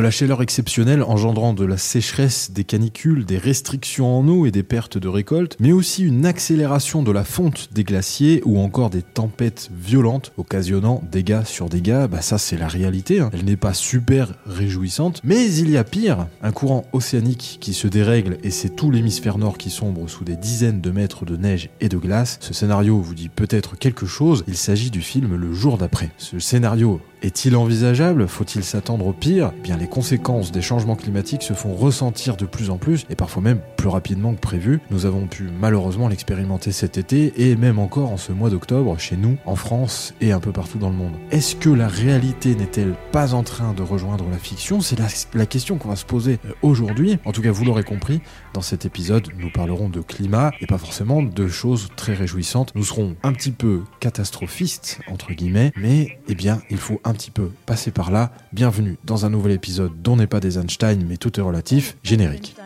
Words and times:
De 0.00 0.02
la 0.02 0.10
chaleur 0.10 0.40
exceptionnelle 0.40 1.02
engendrant 1.02 1.52
de 1.52 1.66
la 1.66 1.76
sécheresse, 1.76 2.52
des 2.52 2.64
canicules, 2.64 3.26
des 3.26 3.36
restrictions 3.36 4.18
en 4.18 4.26
eau 4.28 4.46
et 4.46 4.50
des 4.50 4.62
pertes 4.62 4.96
de 4.96 5.08
récolte, 5.08 5.58
mais 5.60 5.72
aussi 5.72 6.04
une 6.04 6.24
accélération 6.24 7.02
de 7.02 7.12
la 7.12 7.22
fonte 7.22 7.68
des 7.74 7.84
glaciers 7.84 8.40
ou 8.46 8.60
encore 8.60 8.88
des 8.88 9.02
tempêtes 9.02 9.68
violentes 9.78 10.32
occasionnant 10.38 11.02
dégâts 11.12 11.44
sur 11.44 11.68
dégâts, 11.68 12.06
bah 12.10 12.22
ça 12.22 12.38
c'est 12.38 12.56
la 12.56 12.66
réalité. 12.66 13.20
hein. 13.20 13.28
Elle 13.34 13.44
n'est 13.44 13.58
pas 13.58 13.74
super 13.74 14.32
réjouissante, 14.46 15.20
mais 15.22 15.52
il 15.54 15.68
y 15.68 15.76
a 15.76 15.84
pire. 15.84 16.28
Un 16.40 16.52
courant 16.52 16.86
océanique 16.94 17.58
qui 17.60 17.74
se 17.74 17.86
dérègle 17.86 18.38
et 18.42 18.50
c'est 18.50 18.74
tout 18.74 18.90
l'hémisphère 18.90 19.36
nord 19.36 19.58
qui 19.58 19.68
sombre 19.68 20.08
sous 20.08 20.24
des 20.24 20.36
dizaines 20.36 20.80
de 20.80 20.90
mètres 20.90 21.26
de 21.26 21.36
neige 21.36 21.68
et 21.82 21.90
de 21.90 21.98
glace. 21.98 22.38
Ce 22.40 22.54
scénario 22.54 22.98
vous 22.98 23.14
dit 23.14 23.28
peut-être 23.28 23.76
quelque 23.76 24.06
chose. 24.06 24.44
Il 24.48 24.56
s'agit 24.56 24.90
du 24.90 25.02
film 25.02 25.36
Le 25.36 25.52
jour 25.52 25.76
d'après. 25.76 26.08
Ce 26.16 26.38
scénario 26.38 27.02
est-il 27.22 27.56
envisageable? 27.56 28.26
Faut-il 28.26 28.64
s'attendre 28.64 29.06
au 29.06 29.12
pire? 29.12 29.52
Eh 29.56 29.60
Bien, 29.60 29.76
les 29.76 29.88
conséquences 29.88 30.52
des 30.52 30.62
changements 30.62 30.96
climatiques 30.96 31.42
se 31.42 31.52
font 31.52 31.74
ressentir 31.74 32.36
de 32.36 32.46
plus 32.46 32.70
en 32.70 32.78
plus 32.78 33.04
et 33.10 33.14
parfois 33.14 33.42
même 33.42 33.60
plus 33.76 33.88
rapidement 33.88 34.34
que 34.34 34.40
prévu. 34.40 34.80
Nous 34.90 35.06
avons 35.06 35.26
pu 35.26 35.48
malheureusement 35.60 36.08
l'expérimenter 36.08 36.72
cet 36.72 36.98
été 36.98 37.32
et 37.36 37.56
même 37.56 37.78
encore 37.78 38.10
en 38.10 38.16
ce 38.16 38.32
mois 38.32 38.50
d'octobre 38.50 38.98
chez 38.98 39.16
nous, 39.16 39.36
en 39.46 39.56
France 39.56 40.14
et 40.20 40.32
un 40.32 40.40
peu 40.40 40.52
partout 40.52 40.78
dans 40.78 40.90
le 40.90 40.96
monde. 40.96 41.14
Est-ce 41.30 41.56
que 41.56 41.70
la 41.70 41.88
réalité 41.88 42.54
n'est-elle 42.54 42.94
pas 43.12 43.34
en 43.34 43.42
train 43.42 43.72
de 43.72 43.82
rejoindre 43.82 44.24
la 44.30 44.38
fiction? 44.38 44.80
C'est 44.80 44.98
la, 45.34 45.46
question 45.46 45.76
qu'on 45.76 45.88
va 45.88 45.96
se 45.96 46.04
poser 46.04 46.38
euh, 46.46 46.52
aujourd'hui. 46.62 47.18
En 47.24 47.32
tout 47.32 47.42
cas, 47.42 47.50
vous 47.50 47.64
l'aurez 47.64 47.82
compris, 47.82 48.20
dans 48.52 48.62
cet 48.62 48.84
épisode, 48.84 49.28
nous 49.38 49.50
parlerons 49.50 49.88
de 49.88 50.00
climat 50.00 50.50
et 50.60 50.66
pas 50.66 50.78
forcément 50.78 51.22
de 51.22 51.48
choses 51.48 51.88
très 51.96 52.14
réjouissantes. 52.14 52.74
Nous 52.74 52.84
serons 52.84 53.16
un 53.22 53.32
petit 53.32 53.52
peu 53.52 53.82
catastrophistes, 54.00 55.00
entre 55.08 55.32
guillemets, 55.32 55.72
mais 55.76 56.18
eh 56.28 56.34
bien, 56.34 56.60
il 56.70 56.78
faut 56.78 57.00
un 57.04 57.12
petit 57.12 57.30
peu 57.30 57.50
passer 57.66 57.90
par 57.90 58.10
là. 58.10 58.32
Bienvenue 58.52 58.98
dans 59.04 59.26
un 59.26 59.30
nouvel 59.30 59.52
épisode 59.52 60.02
dont 60.02 60.16
n'est 60.16 60.26
pas 60.26 60.40
des 60.40 60.58
Einstein, 60.58 61.04
mais 61.08 61.16
tout 61.16 61.38
est 61.38 61.42
relatif, 61.42 61.96
générique. 62.02 62.56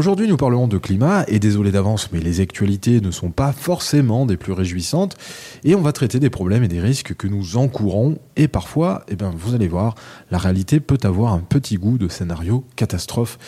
Aujourd'hui, 0.00 0.28
nous 0.28 0.38
parlerons 0.38 0.66
de 0.66 0.78
climat, 0.78 1.24
et 1.28 1.38
désolé 1.38 1.72
d'avance, 1.72 2.10
mais 2.10 2.20
les 2.20 2.40
actualités 2.40 3.02
ne 3.02 3.10
sont 3.10 3.30
pas 3.30 3.52
forcément 3.52 4.24
des 4.24 4.38
plus 4.38 4.52
réjouissantes, 4.52 5.14
et 5.62 5.74
on 5.74 5.82
va 5.82 5.92
traiter 5.92 6.18
des 6.18 6.30
problèmes 6.30 6.64
et 6.64 6.68
des 6.68 6.80
risques 6.80 7.14
que 7.14 7.26
nous 7.26 7.58
encourons, 7.58 8.16
et 8.34 8.48
parfois, 8.48 9.04
eh 9.08 9.14
ben, 9.14 9.30
vous 9.36 9.54
allez 9.54 9.68
voir, 9.68 9.96
la 10.30 10.38
réalité 10.38 10.80
peut 10.80 10.96
avoir 11.02 11.34
un 11.34 11.40
petit 11.40 11.76
goût 11.76 11.98
de 11.98 12.08
scénario 12.08 12.64
catastrophe. 12.76 13.38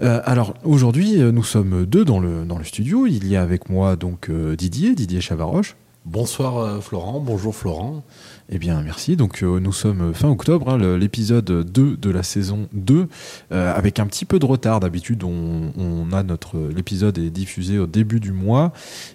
Euh, 0.00 0.20
alors 0.24 0.54
aujourd'hui, 0.62 1.20
euh, 1.20 1.32
nous 1.32 1.42
sommes 1.42 1.84
deux 1.86 2.04
dans 2.04 2.20
le, 2.20 2.44
dans 2.44 2.56
le 2.56 2.64
studio. 2.64 3.08
Il 3.08 3.26
y 3.26 3.34
a 3.34 3.42
avec 3.42 3.68
moi 3.68 3.96
donc 3.96 4.30
euh, 4.30 4.54
Didier, 4.54 4.94
Didier 4.94 5.20
Chavaroche. 5.20 5.76
Bonsoir 6.06 6.82
Florent, 6.82 7.20
bonjour 7.20 7.54
Florent. 7.54 8.04
Eh 8.52 8.58
bien, 8.58 8.82
merci. 8.82 9.14
Donc, 9.14 9.44
euh, 9.44 9.60
nous 9.60 9.72
sommes 9.72 10.12
fin 10.12 10.28
octobre, 10.28 10.70
hein, 10.70 10.96
l'épisode 10.96 11.44
2 11.44 11.96
de 11.96 12.10
la 12.10 12.24
saison 12.24 12.68
2, 12.72 13.06
euh, 13.52 13.72
avec 13.72 14.00
un 14.00 14.06
petit 14.06 14.24
peu 14.24 14.40
de 14.40 14.44
retard. 14.44 14.80
D'habitude, 14.80 15.22
on, 15.22 16.08
a 16.12 16.24
notre 16.24 16.58
l'épisode 16.74 17.16
est 17.18 17.30
diffusé 17.30 17.78
au 17.78 17.86
début 17.86 18.18
du 18.18 18.32
mois, 18.32 18.72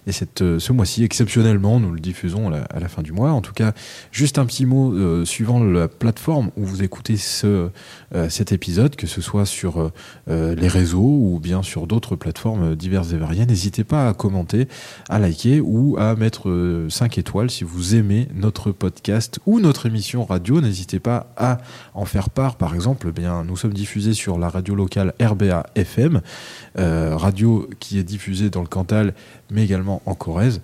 et 0.08 0.14
cette, 0.14 0.42
euh, 0.42 0.58
ce 0.60 0.72
mois-ci, 0.72 1.04
exceptionnellement, 1.04 1.82
nous 1.82 1.92
le 1.92 2.00
diffusons 2.00 2.50
à 2.50 2.80
la, 2.80 2.88
fin 2.88 3.02
du 3.02 3.12
mois. 3.12 3.32
En 3.32 3.42
tout 3.42 3.52
cas, 3.52 3.74
juste 4.14 4.40
un 4.40 4.46
petit 4.46 4.66
mot 4.66 4.94
euh, 4.94 5.26
suivant 5.26 5.62
la 5.62 5.90
plateforme 5.90 6.52
où 6.56 6.64
vous 6.64 6.82
écoutez 6.82 7.18
ce, 7.18 7.70
euh, 8.16 8.30
cet 8.30 8.52
épisode, 8.52 8.96
que 8.96 9.08
ce 9.08 9.20
soit 9.20 9.46
sur 9.46 9.82
euh, 9.82 9.92
euh, 10.30 10.56
les 10.56 10.68
réseaux 10.68 11.00
ou 11.00 11.40
bien 11.42 11.64
sur 11.64 11.86
d'autres 11.86 12.16
plateformes 12.16 12.76
diverses 12.76 13.12
et 13.12 13.18
variées. 13.18 13.46
N'hésitez 13.46 13.84
pas 13.84 14.08
à 14.08 14.14
commenter, 14.14 14.68
à 15.10 15.20
liker 15.20 15.60
ou 15.60 15.98
à 15.98 16.16
mettre 16.16 16.86
5 16.90 17.18
étoiles 17.18 17.50
si 17.50 17.64
vous 17.64 17.96
aimez 17.96 18.28
notre 18.34 18.72
podcast 18.72 19.25
ou 19.46 19.60
notre 19.60 19.86
émission 19.86 20.26
radio. 20.26 20.62
N'hésitez 20.62 21.00
pas 21.00 21.28
à 21.38 21.60
en 21.94 22.06
faire 22.06 22.30
part. 22.30 22.56
Par 22.56 22.74
exemple, 22.74 23.08
eh 23.10 23.12
bien, 23.12 23.44
nous 23.44 23.58
sommes 23.58 23.74
diffusés 23.74 24.14
sur 24.14 24.38
la 24.38 24.50
radio 24.50 24.76
locale 24.76 25.14
RBA 25.22 25.66
FM, 25.76 26.22
euh, 26.78 27.16
radio 27.16 27.70
qui 27.80 28.00
est 28.00 28.04
diffusée 28.04 28.50
dans 28.50 28.62
le 28.62 28.68
Cantal, 28.68 29.14
mais 29.52 29.64
également 29.64 30.02
en 30.06 30.16
Corrèze 30.16 30.62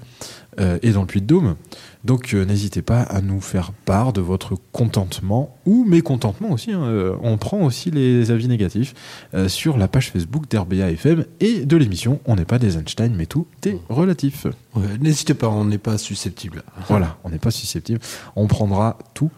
euh, 0.59 0.79
et 0.81 0.91
dans 0.91 1.01
le 1.01 1.07
Puy-de-Dôme. 1.07 1.55
Donc 2.03 2.33
euh, 2.33 2.45
n'hésitez 2.45 2.81
pas 2.81 3.01
à 3.01 3.21
nous 3.21 3.41
faire 3.41 3.71
part 3.85 4.11
de 4.13 4.21
votre 4.21 4.55
contentement 4.71 5.55
ou 5.65 5.83
mécontentement 5.85 6.49
aussi. 6.51 6.71
hein. 6.71 6.81
Euh, 6.83 7.15
on 7.21 7.37
prend 7.37 7.61
aussi 7.61 7.91
les 7.91 8.31
avis 8.31 8.47
négatifs 8.47 8.93
euh, 9.33 9.47
sur 9.47 9.77
la 9.77 9.87
page 9.87 10.09
Facebook 10.11 10.49
d'RBA 10.49 10.91
FM 10.91 11.25
et 11.39 11.65
de 11.65 11.77
l'émission 11.77 12.19
On 12.25 12.35
n'est 12.35 12.45
pas 12.45 12.57
des 12.59 12.77
Einstein, 12.77 13.13
mais 13.15 13.25
tout 13.27 13.45
est 13.65 13.77
relatif. 13.89 14.47
Ouais, 14.75 14.83
N'hésitez 14.99 15.33
pas, 15.33 15.47
on 15.49 15.65
n'est 15.65 15.77
pas 15.77 15.97
susceptible. 15.97 16.63
Voilà, 16.87 17.17
on 17.23 17.29
n'est 17.29 17.37
pas 17.39 17.51
susceptible. 17.51 17.99
On 18.35 18.47
prendra 18.47 18.97
tout. 19.13 19.29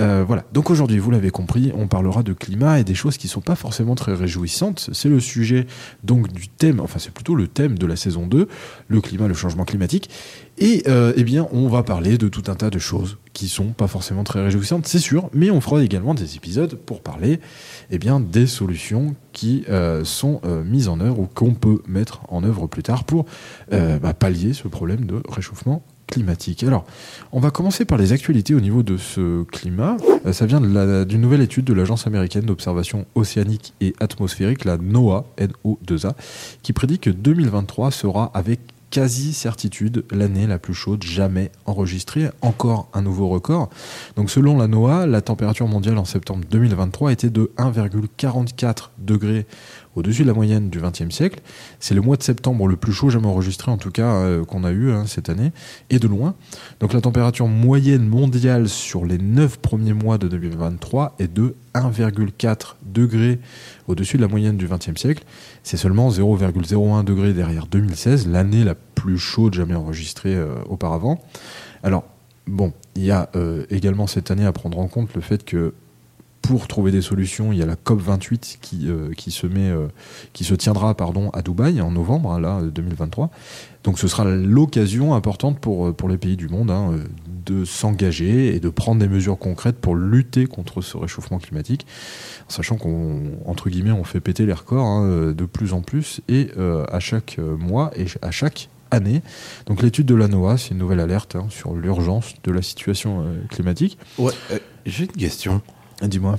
Euh, 0.00 0.24
voilà. 0.26 0.44
Donc 0.52 0.70
aujourd'hui, 0.70 0.98
vous 0.98 1.10
l'avez 1.10 1.30
compris, 1.30 1.72
on 1.74 1.86
parlera 1.86 2.22
de 2.22 2.32
climat 2.32 2.80
et 2.80 2.84
des 2.84 2.94
choses 2.94 3.16
qui 3.16 3.28
sont 3.28 3.40
pas 3.40 3.54
forcément 3.54 3.94
très 3.94 4.14
réjouissantes. 4.14 4.90
C'est 4.92 5.08
le 5.08 5.20
sujet 5.20 5.66
donc 6.02 6.32
du 6.32 6.48
thème, 6.48 6.80
enfin 6.80 6.98
c'est 6.98 7.12
plutôt 7.12 7.34
le 7.36 7.46
thème 7.46 7.78
de 7.78 7.86
la 7.86 7.94
saison 7.94 8.26
2, 8.26 8.48
le 8.88 9.00
climat, 9.00 9.28
le 9.28 9.34
changement 9.34 9.64
climatique. 9.64 10.10
Et 10.58 10.82
euh, 10.88 11.12
eh 11.16 11.22
bien, 11.22 11.46
on 11.52 11.68
va 11.68 11.82
parler 11.82 12.18
de 12.18 12.28
tout 12.28 12.44
un 12.48 12.54
tas 12.54 12.70
de 12.70 12.78
choses 12.78 13.18
qui 13.32 13.48
sont 13.48 13.68
pas 13.68 13.86
forcément 13.86 14.24
très 14.24 14.42
réjouissantes, 14.42 14.86
c'est 14.86 14.98
sûr, 14.98 15.28
mais 15.32 15.50
on 15.50 15.60
fera 15.60 15.82
également 15.82 16.14
des 16.14 16.36
épisodes 16.36 16.74
pour 16.74 17.00
parler 17.00 17.40
eh 17.90 17.98
bien, 17.98 18.20
des 18.20 18.46
solutions 18.46 19.14
qui 19.32 19.64
euh, 19.68 20.04
sont 20.04 20.40
mises 20.64 20.88
en 20.88 21.00
œuvre 21.00 21.20
ou 21.20 21.26
qu'on 21.26 21.54
peut 21.54 21.82
mettre 21.86 22.20
en 22.28 22.44
œuvre 22.44 22.66
plus 22.66 22.82
tard 22.82 23.04
pour 23.04 23.26
bah, 23.70 24.14
pallier 24.14 24.52
ce 24.52 24.68
problème 24.68 25.06
de 25.06 25.22
réchauffement 25.28 25.82
climatique. 26.06 26.62
Alors, 26.64 26.84
on 27.32 27.40
va 27.40 27.50
commencer 27.50 27.84
par 27.84 27.98
les 27.98 28.12
actualités 28.12 28.54
au 28.54 28.60
niveau 28.60 28.82
de 28.82 28.96
ce 28.96 29.42
climat. 29.44 29.96
Euh, 30.26 30.32
ça 30.32 30.46
vient 30.46 30.60
d'une 30.60 31.20
nouvelle 31.20 31.42
étude 31.42 31.64
de 31.64 31.72
l'Agence 31.72 32.06
américaine 32.06 32.44
d'observation 32.44 33.06
océanique 33.14 33.74
et 33.80 33.94
atmosphérique, 34.00 34.64
la 34.64 34.76
NOAA, 34.76 35.24
NO2A, 35.38 36.12
qui 36.62 36.72
prédit 36.72 36.98
que 36.98 37.10
2023 37.10 37.90
sera 37.90 38.30
avec 38.34 38.60
quasi 38.94 39.32
certitude 39.32 40.04
l'année 40.12 40.46
la 40.46 40.60
plus 40.60 40.72
chaude 40.72 41.02
jamais 41.02 41.50
enregistrée, 41.66 42.28
encore 42.42 42.88
un 42.94 43.02
nouveau 43.02 43.28
record. 43.28 43.68
Donc 44.14 44.30
selon 44.30 44.56
la 44.56 44.68
NOAA, 44.68 45.06
la 45.08 45.20
température 45.20 45.66
mondiale 45.66 45.98
en 45.98 46.04
septembre 46.04 46.44
2023 46.48 47.10
était 47.10 47.28
de 47.28 47.50
1,44 47.58 48.90
degrés 48.98 49.46
au-dessus 49.96 50.22
de 50.22 50.28
la 50.28 50.34
moyenne 50.34 50.70
du 50.70 50.80
XXe 50.80 51.14
siècle. 51.14 51.40
C'est 51.80 51.94
le 51.94 52.00
mois 52.00 52.16
de 52.16 52.22
septembre 52.22 52.66
le 52.68 52.76
plus 52.76 52.92
chaud 52.92 53.10
jamais 53.10 53.26
enregistré, 53.26 53.70
en 53.70 53.76
tout 53.76 53.90
cas 53.90 54.14
euh, 54.14 54.44
qu'on 54.44 54.64
a 54.64 54.70
eu 54.70 54.90
hein, 54.90 55.04
cette 55.06 55.28
année, 55.28 55.52
et 55.90 55.98
de 55.98 56.08
loin. 56.08 56.34
Donc 56.80 56.92
la 56.92 57.00
température 57.00 57.48
moyenne 57.48 58.06
mondiale 58.06 58.68
sur 58.68 59.04
les 59.04 59.18
9 59.18 59.58
premiers 59.58 59.92
mois 59.92 60.18
de 60.18 60.28
2023 60.28 61.16
est 61.18 61.32
de 61.32 61.54
1,4 61.74 62.74
degrés 62.82 63.40
au-dessus 63.88 64.16
de 64.16 64.22
la 64.22 64.28
moyenne 64.28 64.56
du 64.56 64.66
XXe 64.66 65.00
siècle. 65.00 65.24
C'est 65.62 65.76
seulement 65.76 66.10
0,01 66.10 67.04
degré 67.04 67.32
derrière 67.32 67.66
2016, 67.66 68.28
l'année 68.28 68.64
la 68.64 68.74
plus 68.74 69.18
chaude 69.18 69.54
jamais 69.54 69.74
enregistrée 69.74 70.34
euh, 70.34 70.54
auparavant. 70.68 71.20
Alors, 71.82 72.04
bon, 72.46 72.72
il 72.96 73.04
y 73.04 73.10
a 73.10 73.28
euh, 73.36 73.64
également 73.70 74.06
cette 74.06 74.30
année 74.30 74.46
à 74.46 74.52
prendre 74.52 74.78
en 74.78 74.88
compte 74.88 75.14
le 75.14 75.20
fait 75.20 75.44
que 75.44 75.74
pour 76.44 76.68
trouver 76.68 76.92
des 76.92 77.00
solutions, 77.00 77.52
il 77.52 77.58
y 77.58 77.62
a 77.62 77.66
la 77.66 77.74
COP 77.74 78.02
28 78.02 78.58
qui, 78.60 78.90
euh, 78.90 79.12
qui, 79.16 79.30
se, 79.30 79.46
met, 79.46 79.70
euh, 79.70 79.86
qui 80.34 80.44
se 80.44 80.54
tiendra 80.54 80.94
pardon, 80.94 81.30
à 81.30 81.40
Dubaï 81.40 81.80
en 81.80 81.90
novembre, 81.90 82.32
hein, 82.32 82.38
là, 82.38 82.58
euh, 82.58 82.70
2023. 82.70 83.30
Donc 83.82 83.98
ce 83.98 84.08
sera 84.08 84.24
l'occasion 84.26 85.14
importante 85.14 85.58
pour, 85.58 85.86
euh, 85.86 85.92
pour 85.92 86.10
les 86.10 86.18
pays 86.18 86.36
du 86.36 86.48
monde 86.48 86.70
hein, 86.70 86.90
euh, 86.92 87.04
de 87.46 87.64
s'engager 87.64 88.54
et 88.54 88.60
de 88.60 88.68
prendre 88.68 89.00
des 89.00 89.08
mesures 89.08 89.38
concrètes 89.38 89.76
pour 89.76 89.96
lutter 89.96 90.44
contre 90.44 90.82
ce 90.82 90.98
réchauffement 90.98 91.38
climatique, 91.38 91.86
sachant 92.48 92.76
qu'on, 92.76 93.22
entre 93.46 93.70
guillemets, 93.70 93.92
on 93.92 94.04
fait 94.04 94.20
péter 94.20 94.44
les 94.44 94.52
records 94.52 94.84
hein, 94.84 95.04
euh, 95.06 95.32
de 95.32 95.46
plus 95.46 95.72
en 95.72 95.80
plus 95.80 96.20
et 96.28 96.50
euh, 96.58 96.84
à 96.92 97.00
chaque 97.00 97.36
euh, 97.38 97.56
mois 97.56 97.90
et 97.96 98.04
à 98.20 98.30
chaque 98.30 98.68
année. 98.90 99.22
Donc 99.66 99.82
l'étude 99.82 100.06
de 100.06 100.14
la 100.14 100.28
NOAA, 100.28 100.58
c'est 100.58 100.70
une 100.70 100.78
nouvelle 100.78 101.00
alerte 101.00 101.36
hein, 101.36 101.46
sur 101.50 101.74
l'urgence 101.74 102.34
de 102.42 102.52
la 102.52 102.62
situation 102.62 103.22
euh, 103.22 103.42
climatique. 103.50 103.98
Ouais, 104.18 104.32
euh, 104.50 104.58
j'ai 104.86 105.04
une 105.04 105.12
question. 105.12 105.62
Dis-moi. 106.02 106.38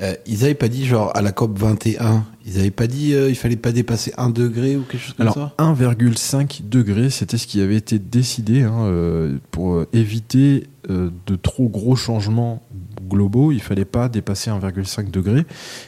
Euh, 0.00 0.14
ils 0.26 0.44
avaient 0.44 0.54
pas 0.54 0.68
dit, 0.68 0.86
genre, 0.86 1.10
à 1.16 1.22
la 1.22 1.32
COP 1.32 1.58
21, 1.58 2.24
ils 2.48 2.58
avaient 2.58 2.70
pas 2.70 2.86
dit 2.86 3.12
euh, 3.12 3.28
il 3.28 3.34
fallait 3.34 3.56
pas 3.56 3.72
dépasser 3.72 4.12
un 4.16 4.30
degré 4.30 4.76
ou 4.76 4.82
quelque 4.82 5.02
chose 5.02 5.12
comme 5.14 5.26
Alors 5.26 5.34
ça 5.34 5.54
1,5 5.58 6.66
degré, 6.66 7.10
c'était 7.10 7.36
ce 7.36 7.46
qui 7.46 7.60
avait 7.60 7.76
été 7.76 7.98
décidé 7.98 8.62
hein, 8.62 8.84
euh, 8.84 9.36
pour 9.50 9.74
euh, 9.74 9.88
éviter 9.92 10.64
de 10.88 11.36
trop 11.36 11.68
gros 11.68 11.96
changements 11.96 12.62
globaux. 13.10 13.52
Il 13.52 13.60
fallait 13.60 13.84
pas 13.84 14.08
dépasser 14.08 14.50
1,5 14.50 15.10
degré. 15.10 15.44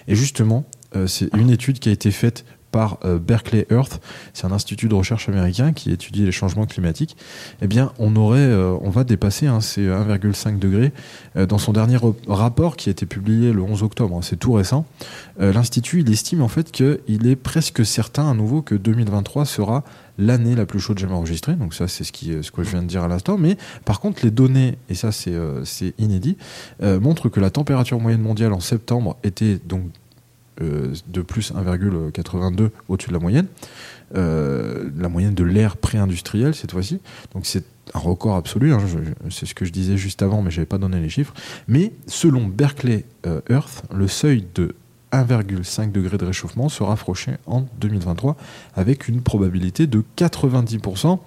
Et 0.06 0.14
justement, 0.14 0.66
c'est 1.06 1.34
une 1.34 1.48
étude 1.48 1.78
qui 1.78 1.88
a 1.88 1.92
été 1.92 2.10
faite 2.10 2.44
par 2.70 2.98
euh, 3.04 3.18
Berkeley 3.18 3.66
Earth, 3.70 4.00
c'est 4.32 4.46
un 4.46 4.52
institut 4.52 4.88
de 4.88 4.94
recherche 4.94 5.28
américain 5.28 5.72
qui 5.72 5.90
étudie 5.90 6.24
les 6.24 6.32
changements 6.32 6.66
climatiques, 6.66 7.16
eh 7.62 7.66
bien, 7.66 7.92
on 7.98 8.16
aurait, 8.16 8.38
euh, 8.38 8.76
on 8.82 8.90
va 8.90 9.04
dépasser 9.04 9.48
ces 9.60 9.86
1,5 9.88 10.58
degrés 10.58 10.92
euh, 11.36 11.46
dans 11.46 11.58
son 11.58 11.72
dernier 11.72 11.98
rapport 12.28 12.76
qui 12.76 12.88
a 12.88 12.92
été 12.92 13.06
publié 13.06 13.52
le 13.52 13.62
11 13.62 13.82
octobre. 13.82 14.18
c'est 14.22 14.36
tout 14.36 14.52
récent. 14.52 14.84
L'institut, 15.38 16.04
estime 16.10 16.42
en 16.42 16.48
fait 16.48 16.70
qu'il 16.70 17.26
est 17.26 17.36
presque 17.36 17.84
certain 17.86 18.30
à 18.30 18.34
nouveau 18.34 18.62
que 18.62 18.74
2023 18.74 19.46
sera 19.46 19.84
l'année 20.18 20.54
la 20.54 20.66
plus 20.66 20.80
chaude 20.80 20.98
jamais 20.98 21.14
enregistrée. 21.14 21.54
Donc 21.54 21.72
ça, 21.72 21.88
c'est 21.88 22.04
ce, 22.04 22.12
que 22.50 22.62
je 22.62 22.70
viens 22.70 22.82
de 22.82 22.86
dire 22.86 23.02
à 23.02 23.08
l'instant. 23.08 23.38
Mais 23.38 23.56
par 23.84 24.00
contre, 24.00 24.20
les 24.22 24.30
données, 24.30 24.76
et 24.90 24.94
ça 24.94 25.12
c'est 25.12 25.94
inédit, 25.98 26.36
montrent 26.82 27.28
que 27.28 27.40
la 27.40 27.50
température 27.50 27.98
moyenne 28.00 28.22
mondiale 28.22 28.52
en 28.52 28.60
septembre 28.60 29.16
était 29.22 29.58
donc 29.64 29.84
de 30.60 31.22
plus 31.22 31.52
1,82 31.52 32.70
au-dessus 32.88 33.08
de 33.08 33.14
la 33.14 33.18
moyenne. 33.18 33.46
Euh, 34.16 34.90
la 34.98 35.08
moyenne 35.08 35.34
de 35.34 35.44
l'ère 35.44 35.76
pré-industrielle 35.76 36.54
cette 36.54 36.72
fois-ci. 36.72 37.00
Donc 37.32 37.46
c'est 37.46 37.64
un 37.94 38.00
record 38.00 38.34
absolu, 38.34 38.72
hein, 38.72 38.80
c'est 39.30 39.46
ce 39.46 39.54
que 39.54 39.64
je 39.64 39.70
disais 39.70 39.96
juste 39.96 40.22
avant, 40.22 40.42
mais 40.42 40.50
je 40.50 40.56
n'avais 40.56 40.66
pas 40.66 40.78
donné 40.78 41.00
les 41.00 41.08
chiffres. 41.08 41.32
Mais 41.68 41.92
selon 42.08 42.46
Berkeley 42.46 43.04
euh, 43.26 43.40
Earth, 43.48 43.84
le 43.94 44.08
seuil 44.08 44.46
de 44.54 44.74
1,5 45.12 45.92
degré 45.92 46.18
de 46.18 46.24
réchauffement 46.24 46.68
sera 46.68 46.96
franchi 46.96 47.30
en 47.46 47.66
2023 47.80 48.36
avec 48.74 49.08
une 49.08 49.22
probabilité 49.22 49.86
de 49.86 50.04
90%. 50.16 51.18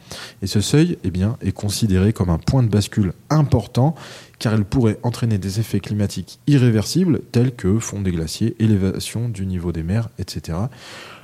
Et 0.42 0.48
ce 0.48 0.62
seuil 0.62 0.98
eh 1.04 1.12
bien, 1.12 1.38
est 1.42 1.52
considéré 1.52 2.12
comme 2.14 2.30
un 2.30 2.38
point 2.38 2.64
de 2.64 2.70
bascule 2.70 3.14
important 3.30 3.96
car 4.44 4.54
elle 4.54 4.66
pourrait 4.66 5.00
entraîner 5.04 5.38
des 5.38 5.62
effets 5.62 5.80
climatiques 5.80 6.38
irréversibles 6.48 7.22
tels 7.32 7.56
que 7.56 7.80
fond 7.80 8.02
des 8.02 8.12
glaciers, 8.12 8.58
élévation 8.60 9.30
du 9.30 9.46
niveau 9.46 9.72
des 9.72 9.84
mers, 9.84 10.10
etc. 10.20 10.58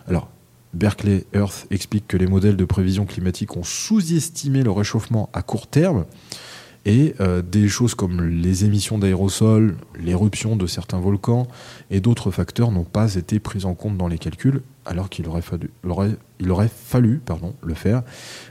Alors, 0.07 0.29
Berkeley 0.73 1.25
Earth 1.33 1.67
explique 1.69 2.07
que 2.07 2.15
les 2.15 2.27
modèles 2.27 2.55
de 2.55 2.63
prévision 2.63 3.05
climatique 3.05 3.57
ont 3.57 3.63
sous-estimé 3.63 4.63
le 4.63 4.71
réchauffement 4.71 5.29
à 5.33 5.41
court 5.41 5.67
terme 5.67 6.05
et 6.85 7.13
euh, 7.19 7.41
des 7.41 7.67
choses 7.67 7.93
comme 7.93 8.21
les 8.21 8.63
émissions 8.63 8.97
d'aérosols, 8.97 9.75
l'éruption 9.99 10.55
de 10.55 10.65
certains 10.65 11.01
volcans 11.01 11.45
et 11.91 11.99
d'autres 11.99 12.31
facteurs 12.31 12.71
n'ont 12.71 12.85
pas 12.85 13.15
été 13.15 13.41
pris 13.41 13.65
en 13.65 13.73
compte 13.73 13.97
dans 13.97 14.07
les 14.07 14.17
calculs 14.17 14.61
alors 14.85 15.09
qu'il 15.09 15.27
aurait 15.27 15.41
fallu, 15.41 15.71
il 16.39 16.51
aurait, 16.51 16.69
fallu 16.69 17.19
pardon, 17.23 17.53
le 17.61 17.73
faire. 17.73 18.01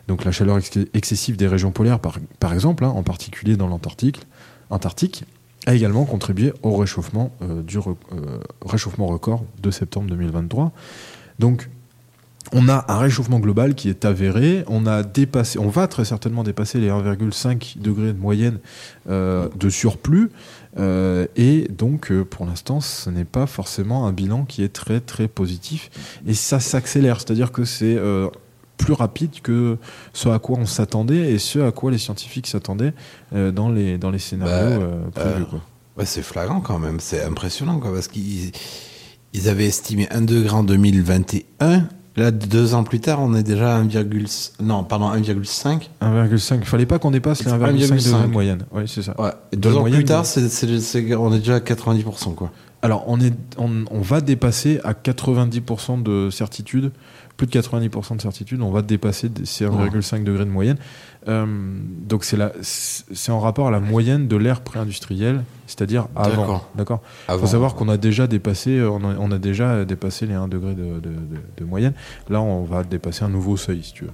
Donc 0.08 0.26
la 0.26 0.30
chaleur 0.30 0.58
ex- 0.58 0.78
excessive 0.92 1.38
des 1.38 1.48
régions 1.48 1.72
polaires, 1.72 2.00
par, 2.00 2.18
par 2.38 2.52
exemple, 2.52 2.84
hein, 2.84 2.88
en 2.88 3.02
particulier 3.02 3.56
dans 3.56 3.66
l'Antarctique, 3.66 4.20
Antarctique, 4.70 5.24
a 5.66 5.74
également 5.74 6.04
contribué 6.04 6.52
au 6.62 6.76
réchauffement, 6.76 7.32
euh, 7.42 7.62
du 7.62 7.78
euh, 7.78 7.82
réchauffement 8.64 9.06
record 9.06 9.44
de 9.62 9.70
septembre 9.70 10.08
2023. 10.08 10.72
Donc 11.38 11.68
on 12.52 12.68
a 12.70 12.86
un 12.88 12.98
réchauffement 12.98 13.40
global 13.40 13.74
qui 13.74 13.90
est 13.90 14.06
avéré. 14.06 14.64
On 14.68 14.86
a 14.86 15.02
dépassé, 15.02 15.58
on 15.58 15.68
va 15.68 15.86
très 15.86 16.06
certainement 16.06 16.42
dépasser 16.42 16.78
les 16.78 16.88
1,5 16.88 17.78
degrés 17.78 18.14
de 18.14 18.18
moyenne 18.18 18.58
euh, 19.10 19.48
de 19.56 19.68
surplus. 19.68 20.30
Et 21.34 21.66
donc, 21.76 22.12
pour 22.30 22.46
l'instant, 22.46 22.80
ce 22.80 23.10
n'est 23.10 23.24
pas 23.24 23.46
forcément 23.46 24.06
un 24.06 24.12
bilan 24.12 24.44
qui 24.44 24.62
est 24.62 24.72
très 24.72 25.00
très 25.00 25.26
positif. 25.26 25.90
Et 26.24 26.34
ça 26.34 26.60
s'accélère, 26.60 27.16
c'est-à-dire 27.16 27.50
que 27.50 27.64
c'est 27.64 27.98
plus 28.78 28.94
rapide 28.94 29.40
que 29.42 29.76
ce 30.14 30.28
à 30.30 30.38
quoi 30.38 30.56
on 30.58 30.64
s'attendait 30.66 31.32
et 31.32 31.38
ce 31.38 31.58
à 31.58 31.72
quoi 31.72 31.90
les 31.90 31.98
scientifiques 31.98 32.46
s'attendaient 32.46 32.94
euh, 33.34 33.50
dans 33.52 33.68
les 33.68 33.98
dans 33.98 34.10
les 34.10 34.18
scénarios 34.18 34.78
Bah, 34.78 34.84
euh, 34.84 35.10
prévus. 35.14 35.42
euh, 35.42 35.44
quoi. 35.44 35.60
Ouais, 35.98 36.06
c'est 36.06 36.22
flagrant 36.22 36.60
quand 36.60 36.78
même, 36.78 37.00
c'est 37.00 37.22
impressionnant 37.24 37.80
quoi, 37.80 37.92
parce 37.92 38.08
qu'ils 38.08 38.52
ils 39.34 39.48
avaient 39.48 39.66
estimé 39.66 40.08
1 40.10 40.22
degré 40.22 40.54
en 40.54 40.62
2021. 40.64 41.88
Là, 42.16 42.32
deux 42.32 42.74
ans 42.74 42.82
plus 42.82 42.98
tard, 42.98 43.20
on 43.20 43.32
est 43.34 43.44
déjà 43.44 43.76
à 43.76 43.78
1, 43.78 43.86
non, 44.60 44.82
pardon, 44.82 45.12
1,5. 45.12 45.88
1,5. 46.02 46.64
Fallait 46.64 46.86
pas 46.86 46.98
qu'on 46.98 47.12
dépasse 47.12 47.44
les 47.44 47.50
1,5 47.52 47.58
degrés 47.58 47.96
1,5. 47.98 48.22
de 48.22 48.26
moyenne. 48.26 48.64
Oui, 48.72 48.82
c'est 48.86 49.02
ça. 49.02 49.14
Ouais. 49.20 49.30
Et 49.52 49.56
De 49.56 49.60
deux 49.62 49.76
ans 49.76 49.80
moyenne, 49.80 49.98
plus 50.00 50.04
tard, 50.06 50.24
on 51.20 51.32
est 51.32 51.38
déjà 51.38 51.56
à 51.56 51.60
90%, 51.60 52.34
quoi. 52.34 52.50
Alors, 52.82 53.04
on, 53.06 53.20
est, 53.20 53.32
on, 53.56 53.84
on 53.90 54.00
va 54.00 54.20
dépasser 54.20 54.80
à 54.82 54.94
90% 54.94 56.02
de 56.02 56.30
certitude, 56.30 56.90
plus 57.38 57.46
de 57.46 57.52
90% 57.52 58.16
de 58.16 58.20
certitude, 58.20 58.60
on 58.60 58.70
va 58.70 58.82
dépasser 58.82 59.30
ces 59.44 59.64
1,5 59.64 60.24
degrés 60.24 60.44
de 60.44 60.50
moyenne. 60.50 60.76
Euh, 61.28 61.46
donc, 62.06 62.24
c'est 62.24 62.36
la- 62.36 62.52
c'est 62.60 63.32
en 63.32 63.38
rapport 63.40 63.68
à 63.68 63.70
la 63.70 63.80
moyenne 63.80 64.28
de 64.28 64.36
l'ère 64.36 64.60
pré-industrielle, 64.60 65.44
c'est-à-dire 65.66 66.08
avant. 66.16 66.42
D'accord. 66.74 67.00
Il 67.28 67.32
faut 67.38 67.46
savoir 67.46 67.74
qu'on 67.76 67.88
a 67.88 67.96
déjà 67.96 68.26
dépassé, 68.26 68.78
euh, 68.78 68.90
on 68.90 69.04
a, 69.08 69.14
on 69.18 69.30
a 69.30 69.38
déjà 69.38 69.84
dépassé 69.84 70.26
les 70.26 70.34
1 70.34 70.48
degré 70.48 70.74
de, 70.74 70.82
de- 70.82 70.98
de- 71.00 71.40
de 71.58 71.64
moyenne. 71.64 71.92
Là, 72.28 72.40
on 72.42 72.64
va 72.64 72.82
dépasser 72.82 73.24
un 73.24 73.28
nouveau 73.28 73.56
seuil, 73.56 73.82
si 73.82 73.92
tu 73.92 74.04
veux. 74.04 74.10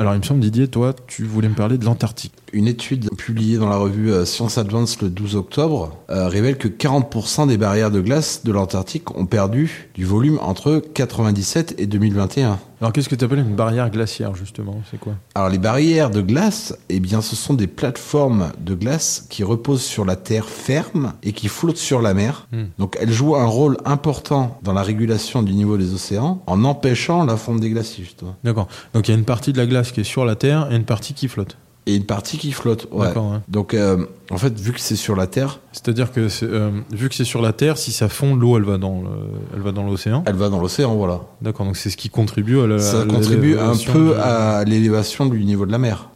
Alors, 0.00 0.14
il 0.14 0.20
me 0.20 0.22
semble, 0.22 0.40
Didier, 0.40 0.66
toi, 0.66 0.94
tu 1.08 1.24
voulais 1.24 1.50
me 1.50 1.54
parler 1.54 1.76
de 1.76 1.84
l'Antarctique. 1.84 2.32
Une 2.54 2.66
étude 2.68 3.10
publiée 3.18 3.58
dans 3.58 3.68
la 3.68 3.76
revue 3.76 4.10
euh, 4.10 4.24
Science 4.24 4.56
Advance 4.56 5.02
le 5.02 5.10
12 5.10 5.36
octobre 5.36 5.94
euh, 6.08 6.26
révèle 6.26 6.56
que 6.56 6.68
40% 6.68 7.46
des 7.46 7.58
barrières 7.58 7.90
de 7.90 8.00
glace 8.00 8.42
de 8.42 8.50
l'Antarctique 8.50 9.14
ont 9.14 9.26
perdu 9.26 9.90
du 9.94 10.06
volume 10.06 10.38
entre 10.40 10.82
97 10.94 11.74
et 11.76 11.84
2021. 11.86 12.58
Alors, 12.80 12.92
qu'est-ce 12.94 13.10
que 13.10 13.14
tu 13.14 13.24
appelles 13.24 13.40
une 13.40 13.54
barrière 13.54 13.90
glaciaire, 13.90 14.34
justement? 14.34 14.80
C'est 14.90 14.98
quoi? 14.98 15.14
Alors 15.34 15.50
les 15.50 15.58
barrières 15.58 16.10
de 16.10 16.22
glace, 16.22 16.76
eh 16.88 16.98
bien 16.98 17.20
ce 17.20 17.36
sont 17.36 17.54
des 17.54 17.66
plateformes 17.66 18.52
de 18.58 18.74
glace 18.74 19.26
qui 19.28 19.44
reposent 19.44 19.82
sur 19.82 20.04
la 20.04 20.16
terre 20.16 20.48
ferme 20.48 21.12
et 21.22 21.32
qui 21.32 21.48
flottent 21.48 21.76
sur 21.76 22.00
la 22.00 22.14
mer. 22.14 22.46
Hmm. 22.52 22.64
Donc 22.78 22.96
elles 23.00 23.12
jouent 23.12 23.36
un 23.36 23.46
rôle 23.46 23.76
important 23.84 24.58
dans 24.62 24.72
la 24.72 24.82
régulation 24.82 25.42
du 25.42 25.52
niveau 25.52 25.76
des 25.76 25.92
océans 25.92 26.42
en 26.46 26.64
empêchant 26.64 27.24
la 27.24 27.36
fonte 27.36 27.60
des 27.60 27.70
glaciers 27.70 28.04
justement. 28.04 28.36
D'accord. 28.44 28.68
Donc, 28.94 29.08
il 29.08 29.10
y 29.10 29.14
a 29.14 29.18
une 29.18 29.24
partie 29.24 29.52
de 29.52 29.58
la 29.58 29.66
glace 29.66 29.92
qui 29.92 30.00
est 30.00 30.04
sur 30.04 30.24
la 30.24 30.36
Terre 30.36 30.68
et 30.70 30.76
une 30.76 30.84
partie 30.84 31.14
qui 31.14 31.28
flotte. 31.28 31.56
Et 31.86 31.96
une 31.96 32.04
partie 32.04 32.36
qui 32.38 32.52
flotte. 32.52 32.86
Ouais. 32.92 33.08
Donc 33.48 33.72
euh, 33.74 34.04
en 34.30 34.36
fait 34.36 34.58
vu 34.60 34.72
que 34.72 34.80
c'est 34.80 34.96
sur 34.96 35.16
la 35.16 35.26
terre, 35.26 35.60
C'est-à-dire 35.72 36.12
que 36.12 36.28
euh, 36.42 36.70
vu 36.92 37.08
que 37.08 37.14
c'est 37.14 37.24
sur 37.24 37.40
la 37.40 37.52
Terre, 37.52 37.78
si 37.78 37.90
ça 37.90 38.08
fond, 38.08 38.34
l'eau 38.36 38.56
elle 38.58 38.64
va 38.64 38.76
dans 38.76 39.00
le- 39.00 39.08
elle 39.56 39.62
va 39.62 39.72
dans 39.72 39.84
l'océan. 39.84 40.22
elle 40.26 40.36
va 40.36 40.50
dans 40.50 40.60
l'océan, 40.60 40.94
voilà. 40.94 41.22
D'accord, 41.40 41.64
donc 41.66 41.76
c'est 41.78 41.88
ce 41.90 41.96
qui 41.96 42.10
contribue 42.10 42.60
à 42.60 42.66
la. 42.66 42.78
Ça 42.78 43.00
à 43.00 43.04
contribue 43.06 43.56
un 43.58 43.74
peu 43.92 44.16
à 44.20 44.62
l'élévation 44.64 45.24
du 45.26 45.42
niveau 45.44 45.64
de 45.66 45.72
la 45.72 45.78
mer. 45.78 46.09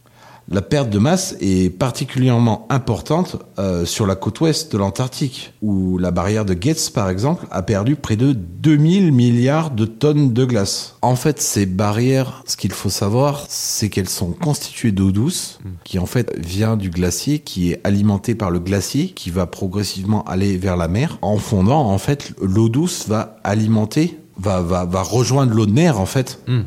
La 0.49 0.61
perte 0.61 0.91
de 0.91 0.99
masse 0.99 1.37
est 1.41 1.71
particulièrement 1.71 2.67
importante 2.69 3.37
euh, 3.59 3.87
sur 3.87 4.07
la 4.07 4.15
côte 4.15 4.41
ouest 4.41 4.71
de 4.73 4.79
l'Antarctique, 4.79 5.55
où 5.63 5.97
la 5.97 6.11
barrière 6.11 6.45
de 6.45 6.53
Gates, 6.53 6.91
par 6.93 7.09
exemple, 7.09 7.47
a 7.51 7.63
perdu 7.63 7.97
près 7.97 8.17
de 8.17 8.33
2000 8.33 9.13
milliards 9.13 9.71
de 9.71 9.87
tonnes 9.87 10.33
de 10.33 10.45
glace. 10.45 10.97
En 11.01 11.17
fait, 11.17 11.41
ces 11.41 11.65
barrières, 11.65 12.43
ce 12.47 12.57
qu'il 12.57 12.73
faut 12.73 12.91
savoir, 12.91 13.47
c'est 13.49 13.89
qu'elles 13.89 14.09
sont 14.09 14.33
constituées 14.33 14.93
d'eau 14.93 15.13
douce, 15.13 15.59
qui 15.83 15.99
en 15.99 16.07
fait 16.07 16.33
vient 16.39 16.77
du 16.77 16.91
glacier, 16.91 17.39
qui 17.39 17.73
est 17.73 17.81
alimenté 17.85 18.35
par 18.35 18.51
le 18.51 18.61
glacier, 18.61 19.09
qui 19.09 19.31
va 19.31 19.47
progressivement 19.47 20.25
aller 20.25 20.59
vers 20.59 20.77
la 20.77 20.89
mer. 20.89 21.19
En 21.23 21.39
fondant, 21.39 21.89
en 21.89 21.99
fait, 21.99 22.35
l'eau 22.43 22.69
douce 22.69 23.09
va 23.09 23.39
alimenter, 23.45 24.19
va, 24.37 24.61
va, 24.61 24.85
va 24.85 25.03
rejoindre 25.03 25.55
l'eau 25.55 25.67
de 25.67 25.73
mer, 25.73 25.99
en 25.99 26.07
fait, 26.07 26.39
Hmm. 26.47 26.63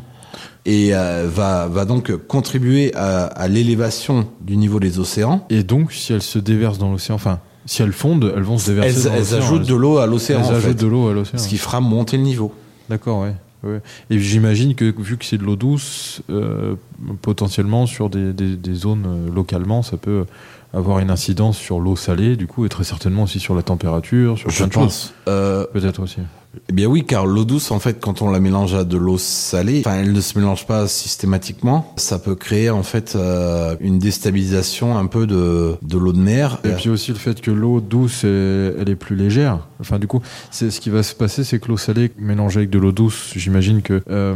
Et 0.67 0.93
euh, 0.93 1.27
va, 1.33 1.67
va 1.67 1.85
donc 1.85 2.15
contribuer 2.27 2.93
à, 2.93 3.25
à 3.25 3.47
l'élévation 3.47 4.27
du 4.41 4.57
niveau 4.57 4.79
des 4.79 4.99
océans. 4.99 5.45
Et 5.49 5.63
donc, 5.63 5.91
si 5.93 6.13
elles 6.13 6.21
se 6.21 6.37
déversent 6.37 6.77
dans 6.77 6.91
l'océan, 6.91 7.15
enfin, 7.15 7.39
si 7.65 7.81
elles 7.81 7.93
fondent, 7.93 8.31
elles 8.35 8.43
vont 8.43 8.57
se 8.59 8.69
déverser 8.71 8.89
Elles, 8.97 9.03
dans 9.05 9.11
elles 9.13 9.19
l'océan. 9.19 9.37
ajoutent 9.39 9.67
de 9.67 9.75
l'eau 9.75 9.97
à 9.97 10.05
l'océan, 10.07 10.39
Elles 10.41 10.45
en 10.45 10.49
ajoutent 10.57 10.63
fait, 10.63 10.73
de 10.75 10.87
l'eau 10.87 11.07
à 11.07 11.13
l'océan. 11.13 11.37
ce 11.39 11.47
qui 11.47 11.57
fera 11.57 11.79
monter 11.81 12.17
le 12.17 12.23
niveau. 12.23 12.53
D'accord, 12.89 13.21
ouais. 13.21 13.33
ouais. 13.63 13.81
Et 14.09 14.19
j'imagine 14.19 14.75
que 14.75 14.93
vu 15.01 15.17
que 15.17 15.25
c'est 15.25 15.37
de 15.37 15.43
l'eau 15.43 15.55
douce, 15.55 16.21
euh, 16.29 16.75
potentiellement 17.21 17.85
sur 17.85 18.09
des, 18.09 18.33
des- 18.33 18.55
des 18.55 18.73
zones 18.75 19.05
euh, 19.07 19.33
localement, 19.33 19.81
ça 19.81 19.97
peut 19.97 20.25
avoir 20.73 20.99
une 20.99 21.09
incidence 21.11 21.57
sur 21.57 21.79
l'eau 21.79 21.95
salée, 21.95 22.35
du 22.35 22.45
coup, 22.45 22.65
et 22.65 22.69
très 22.69 22.83
certainement 22.83 23.23
aussi 23.23 23.39
sur 23.39 23.55
la 23.55 23.61
température, 23.63 24.37
sur 24.37 24.49
Je 24.49 24.57
plein 24.57 24.67
de 24.67 24.73
choses. 24.73 25.13
Euh, 25.27 25.65
Peut-être 25.73 26.01
aussi. 26.01 26.17
Eh 26.69 26.73
bien 26.73 26.87
oui, 26.87 27.03
car 27.05 27.25
l'eau 27.25 27.45
douce, 27.45 27.71
en 27.71 27.79
fait, 27.79 27.99
quand 27.99 28.21
on 28.21 28.29
la 28.31 28.39
mélange 28.39 28.73
à 28.73 28.83
de 28.83 28.97
l'eau 28.97 29.17
salée, 29.17 29.81
enfin, 29.85 29.97
elle 30.01 30.11
ne 30.13 30.21
se 30.21 30.37
mélange 30.37 30.65
pas 30.65 30.87
systématiquement. 30.87 31.93
Ça 31.97 32.19
peut 32.19 32.35
créer 32.35 32.69
en 32.69 32.83
fait 32.83 33.13
euh, 33.15 33.75
une 33.79 33.99
déstabilisation 33.99 34.97
un 34.97 35.05
peu 35.07 35.27
de, 35.27 35.75
de 35.81 35.97
l'eau 35.97 36.13
de 36.13 36.19
mer. 36.19 36.59
Et 36.63 36.69
puis 36.69 36.89
aussi 36.89 37.11
le 37.11 37.17
fait 37.17 37.41
que 37.41 37.51
l'eau 37.51 37.81
douce, 37.81 38.23
elle, 38.23 38.75
elle 38.79 38.89
est 38.89 38.95
plus 38.95 39.15
légère. 39.15 39.67
Enfin, 39.79 39.99
du 39.99 40.07
coup, 40.07 40.21
c'est 40.51 40.71
ce 40.71 40.79
qui 40.81 40.89
va 40.89 41.03
se 41.03 41.13
passer, 41.15 41.43
c'est 41.43 41.59
que 41.59 41.67
l'eau 41.67 41.77
salée 41.77 42.11
mélangée 42.17 42.59
avec 42.59 42.69
de 42.69 42.79
l'eau 42.79 42.91
douce, 42.91 43.31
j'imagine 43.35 43.81
que 43.81 44.01
euh, 44.09 44.35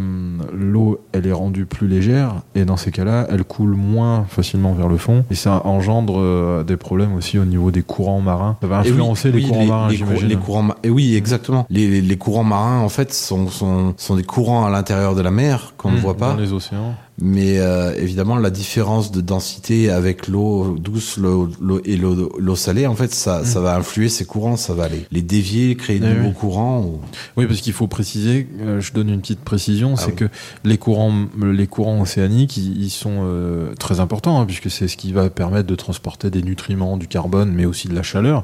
l'eau, 0.53 0.99
elle 1.13 1.25
est 1.27 1.31
rendue 1.31 1.65
plus 1.65 1.87
légère, 1.87 2.35
et 2.55 2.63
dans 2.65 2.77
ces 2.77 2.91
cas-là, 2.91 3.27
elle 3.29 3.43
coule 3.43 3.75
moins 3.75 4.25
facilement 4.29 4.73
vers 4.73 4.87
le 4.87 4.97
fond, 4.97 5.25
et 5.31 5.35
ça 5.35 5.61
engendre 5.65 6.19
euh, 6.19 6.63
des 6.63 6.77
problèmes 6.77 7.13
aussi 7.15 7.39
au 7.39 7.45
niveau 7.45 7.71
des 7.71 7.81
courants 7.81 8.21
marins. 8.21 8.57
Ça 8.61 8.67
va 8.67 8.81
oui, 8.81 8.89
influencer 8.89 9.31
les 9.31 9.37
oui, 9.39 9.47
courants 9.47 9.65
marins, 9.65 9.89
les 9.89 9.97
cour- 9.97 10.07
j'imagine. 10.07 10.27
les 10.29 10.35
courants 10.35 10.67
et 10.83 10.89
oui, 10.89 11.15
exactement. 11.15 11.65
Les, 11.69 12.01
les- 12.01 12.10
les 12.11 12.17
courants 12.17 12.43
marins, 12.43 12.79
en 12.81 12.89
fait, 12.89 13.13
sont, 13.13 13.47
sont, 13.49 13.93
sont 13.97 14.15
des 14.17 14.23
courants 14.23 14.65
à 14.65 14.69
l'intérieur 14.69 15.15
de 15.15 15.21
la 15.21 15.31
mer 15.31 15.73
qu'on 15.77 15.91
ne 15.91 15.95
Mmh, 15.97 15.99
voit 16.01 16.17
pas. 16.17 16.33
Dans 16.33 16.39
les 16.41 16.51
océans. 16.51 16.93
Mais 17.23 17.59
euh, 17.59 17.93
évidemment, 17.97 18.35
la 18.35 18.49
différence 18.49 19.11
de 19.11 19.21
densité 19.21 19.89
avec 19.91 20.27
l'eau 20.27 20.75
douce 20.77 21.17
l'eau, 21.17 21.47
l'eau- 21.61 21.79
et 21.85 21.95
l'eau, 21.95 22.31
l'eau 22.37 22.55
salée, 22.55 22.85
en 22.87 22.95
fait, 22.95 23.13
ça, 23.13 23.45
ça 23.45 23.59
va 23.61 23.75
influer 23.77 24.09
ces 24.09 24.25
courants, 24.25 24.57
ça 24.57 24.73
va 24.73 24.89
les, 24.89 25.05
les 25.11 25.21
dévier, 25.21 25.75
créer 25.75 25.99
de 25.99 26.07
Eh 26.07 26.13
nouveaux 26.15 26.27
oui. 26.29 26.33
courants. 26.33 26.79
ou- 26.81 26.99
Oui, 27.37 27.45
parce 27.45 27.61
qu'il 27.61 27.73
faut 27.73 27.87
préciser, 27.87 28.47
euh, 28.61 28.81
je 28.81 28.91
donne 28.91 29.07
une 29.09 29.21
petite 29.21 29.41
précision, 29.41 29.95
c'est 29.95 30.07
oui. 30.07 30.15
que 30.15 30.25
les 30.65 30.77
courants, 30.77 31.13
les 31.41 31.67
courants 31.67 32.01
océaniques, 32.01 32.57
ils, 32.57 32.83
ils 32.83 32.89
sont 32.89 33.19
euh, 33.23 33.73
très 33.79 33.99
importants, 34.01 34.41
hein, 34.41 34.45
puisque 34.45 34.69
c'est 34.69 34.87
ce 34.89 34.97
qui 34.97 35.13
va 35.13 35.29
permettre 35.29 35.67
de 35.67 35.75
transporter 35.75 36.29
des 36.29 36.41
nutriments, 36.41 36.97
du 36.97 37.07
carbone, 37.07 37.51
mais 37.55 37.65
aussi 37.65 37.87
de 37.87 37.95
la 37.95 38.03
chaleur. 38.03 38.41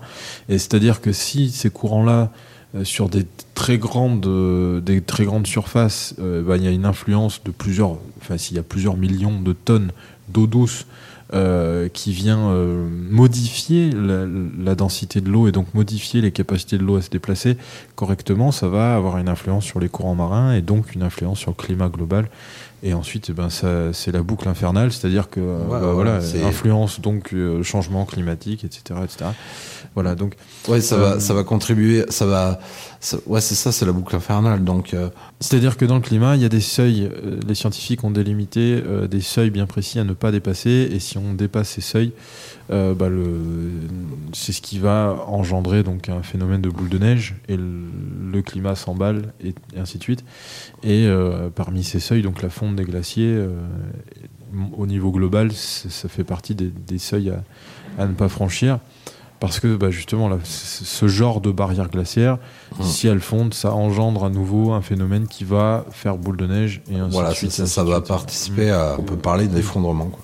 Et 0.49 0.57
c'est-à-dire 0.59 1.01
que 1.01 1.11
si 1.11 1.49
ces 1.49 1.69
courants-là, 1.71 2.31
sur 2.83 3.09
des 3.09 3.25
très 3.53 3.77
grandes, 3.77 4.27
euh, 4.27 4.81
des 4.81 5.01
très 5.01 5.25
grandes 5.25 5.47
surfaces, 5.47 6.15
euh, 6.19 6.43
bah, 6.43 6.57
il 6.57 6.63
y 6.63 6.67
a 6.67 6.71
une 6.71 6.85
influence 6.85 7.41
de 7.43 7.51
plusieurs, 7.51 7.97
enfin 8.21 8.37
s'il 8.37 8.55
y 8.55 8.59
a 8.59 8.63
plusieurs 8.63 8.97
millions 8.97 9.41
de 9.41 9.53
tonnes 9.53 9.91
d'eau 10.29 10.47
douce 10.47 10.85
euh, 11.33 11.89
qui 11.89 12.13
vient 12.13 12.51
euh, 12.51 12.87
modifier 13.09 13.89
la, 13.91 14.25
la 14.59 14.75
densité 14.75 15.21
de 15.21 15.29
l'eau 15.29 15.47
et 15.47 15.51
donc 15.51 15.73
modifier 15.73 16.21
les 16.21 16.31
capacités 16.31 16.77
de 16.77 16.83
l'eau 16.83 16.97
à 16.97 17.01
se 17.01 17.09
déplacer 17.09 17.57
correctement, 17.95 18.51
ça 18.51 18.67
va 18.67 18.95
avoir 18.95 19.17
une 19.17 19.27
influence 19.27 19.65
sur 19.65 19.79
les 19.79 19.89
courants 19.89 20.15
marins 20.15 20.53
et 20.53 20.61
donc 20.61 20.93
une 20.95 21.03
influence 21.03 21.39
sur 21.39 21.51
le 21.51 21.61
climat 21.61 21.89
global. 21.89 22.29
Et 22.83 22.93
ensuite, 22.93 23.27
eh 23.29 23.33
ben, 23.33 23.49
ça, 23.49 23.91
c'est 23.91 24.11
la 24.11 24.21
boucle 24.21 24.47
infernale, 24.47 24.91
c'est-à-dire 24.91 25.29
que 25.29 25.39
euh, 25.39 25.65
Ouais, 25.65 25.79
bah, 25.79 25.87
ouais, 25.87 25.93
voilà, 25.93 26.19
influence 26.45 27.01
donc 27.01 27.33
euh, 27.33 27.63
changement 27.63 28.05
climatique, 28.05 28.63
etc., 28.63 28.99
etc. 29.03 29.31
Voilà, 29.97 30.13
donc 30.13 30.35
Ouais, 30.67 30.79
ça 30.79 30.95
Euh, 30.95 30.99
va, 31.15 31.19
ça 31.19 31.33
va 31.33 31.43
contribuer, 31.43 32.05
ça 32.09 32.27
va, 32.27 32.59
ça- 32.99 33.17
ouais, 33.25 33.41
c'est 33.41 33.55
ça, 33.55 33.71
c'est 33.71 33.83
la 33.83 33.91
boucle 33.93 34.15
infernale. 34.15 34.63
Donc, 34.63 34.93
euh, 34.93 35.09
C'est-à-dire 35.39 35.75
que 35.75 35.85
dans 35.85 35.95
le 35.95 36.01
climat, 36.01 36.35
il 36.35 36.41
y 36.43 36.45
a 36.45 36.49
des 36.49 36.59
seuils, 36.61 37.05
euh, 37.11 37.39
les 37.47 37.55
scientifiques 37.55 38.03
ont 38.03 38.11
délimité 38.11 38.79
euh, 38.85 39.07
des 39.07 39.21
seuils 39.21 39.49
bien 39.49 39.65
précis 39.65 39.97
à 39.97 40.03
ne 40.03 40.13
pas 40.13 40.31
dépasser, 40.31 40.87
et 40.91 40.99
si 40.99 41.17
on 41.17 41.33
dépasse 41.33 41.69
ces 41.69 41.81
seuils, 41.81 42.11
euh, 42.69 42.93
bah, 42.93 43.07
c'est 44.33 44.51
ce 44.51 44.61
qui 44.61 44.77
va 44.77 45.17
engendrer 45.27 45.81
donc 45.81 46.09
un 46.09 46.21
phénomène 46.21 46.61
de 46.61 46.69
boule 46.69 46.89
de 46.89 46.99
neige, 46.99 47.33
et 47.47 47.57
le, 47.57 47.63
le 48.31 48.41
climat 48.43 48.75
s'emballe, 48.75 49.33
et, 49.43 49.55
et 49.75 49.79
ainsi 49.79 49.97
de 49.97 50.03
suite. 50.03 50.23
Et 50.83 51.07
euh, 51.07 51.49
parmi 51.49 51.83
ces 51.83 51.99
seuils, 51.99 52.21
donc 52.21 52.43
la 52.43 52.49
fonte 52.51 52.75
des 52.75 52.83
glaciers, 52.83 53.33
euh, 53.33 53.49
au 54.77 54.85
niveau 54.85 55.09
global, 55.11 55.51
ça 55.53 56.07
fait 56.07 56.23
partie 56.23 56.53
des, 56.53 56.71
des 56.87 56.99
seuils 56.99 57.31
à, 57.31 57.43
à 57.97 58.05
ne 58.05 58.13
pas 58.13 58.29
franchir. 58.29 58.77
Parce 59.39 59.59
que 59.59 59.75
bah, 59.75 59.91
justement, 59.91 60.29
là, 60.29 60.37
ce 60.43 61.07
genre 61.07 61.41
de 61.41 61.51
barrière 61.51 61.89
glaciaire, 61.89 62.37
Mm. 62.79 62.83
si 62.83 63.07
elle 63.07 63.19
fonde, 63.21 63.53
ça 63.53 63.71
engendre 63.73 64.25
à 64.25 64.29
nouveau 64.29 64.71
un 64.73 64.81
phénomène 64.81 65.25
qui 65.27 65.43
va 65.43 65.85
faire 65.91 66.17
boule 66.17 66.37
de 66.37 66.45
neige 66.47 66.81
et 66.91 66.95
ainsi 66.95 67.11
voilà, 67.13 67.29
de 67.29 67.35
suite. 67.35 67.51
ça, 67.51 67.65
ça 67.65 67.83
de 67.83 67.89
va 67.89 68.01
participer 68.01 68.71
à, 68.71 68.95
on 68.99 69.03
peut 69.03 69.15
parler 69.15 69.47
d'effondrement. 69.47 70.05
quoi. 70.05 70.19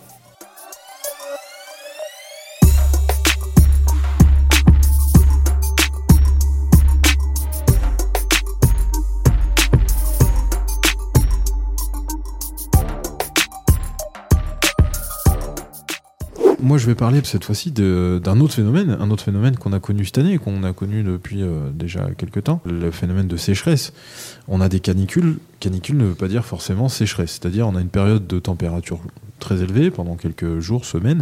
Moi, 16.74 16.80
je 16.80 16.88
vais 16.88 16.96
parler 16.96 17.22
cette 17.24 17.44
fois-ci 17.44 17.70
d'un 17.70 18.40
autre 18.40 18.56
phénomène, 18.56 18.98
un 19.00 19.12
autre 19.12 19.24
phénomène 19.24 19.56
qu'on 19.58 19.74
a 19.74 19.80
connu 19.80 20.06
cette 20.06 20.18
année, 20.18 20.40
qu'on 20.40 20.64
a 20.64 20.74
connu 20.74 21.04
depuis 21.04 21.44
euh, 21.44 21.70
déjà 21.72 22.10
quelques 22.18 22.46
temps, 22.46 22.62
le 22.66 22.90
phénomène 22.90 23.28
de 23.28 23.38
sécheresse. 23.38 23.94
On 24.48 24.60
a 24.60 24.70
des 24.70 24.80
canicules. 24.80 25.38
Canicule 25.60 25.98
ne 25.98 26.06
veut 26.06 26.16
pas 26.16 26.28
dire 26.28 26.44
forcément 26.44 26.90
sécheresse, 26.90 27.34
c'est-à-dire 27.34 27.68
on 27.68 27.76
a 27.76 27.80
une 27.82 27.90
période 27.90 28.26
de 28.26 28.40
température 28.40 29.02
très 29.38 29.62
élevée 29.62 29.92
pendant 29.92 30.16
quelques 30.16 30.62
jours, 30.62 30.86
semaines, 30.86 31.22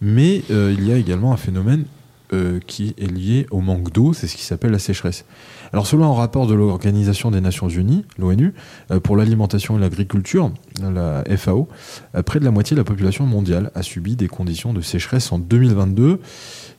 mais 0.00 0.44
euh, 0.50 0.74
il 0.74 0.88
y 0.88 0.92
a 0.92 0.96
également 0.96 1.34
un 1.34 1.36
phénomène 1.36 1.84
euh, 2.32 2.60
qui 2.64 2.94
est 2.96 3.10
lié 3.10 3.46
au 3.50 3.60
manque 3.60 3.90
d'eau, 3.92 4.12
c'est 4.12 4.28
ce 4.28 4.36
qui 4.36 4.44
s'appelle 4.44 4.70
la 4.70 4.78
sécheresse. 4.78 5.24
Alors 5.72 5.88
selon 5.88 6.12
un 6.12 6.14
rapport 6.14 6.46
de 6.46 6.54
l'Organisation 6.54 7.32
des 7.32 7.40
Nations 7.40 7.68
Unies, 7.68 8.04
l'ONU, 8.18 8.54
euh, 8.92 9.00
pour 9.00 9.16
l'alimentation 9.16 9.76
et 9.76 9.80
l'agriculture, 9.80 10.52
la 10.80 11.24
FAO, 11.36 11.68
euh, 12.14 12.22
près 12.22 12.38
de 12.38 12.44
la 12.44 12.52
moitié 12.52 12.76
de 12.76 12.80
la 12.80 12.84
population 12.84 13.26
mondiale 13.26 13.72
a 13.74 13.82
subi 13.82 14.14
des 14.14 14.28
conditions 14.28 14.72
de 14.72 14.80
sécheresse 14.80 15.32
en 15.32 15.40
2022. 15.40 16.20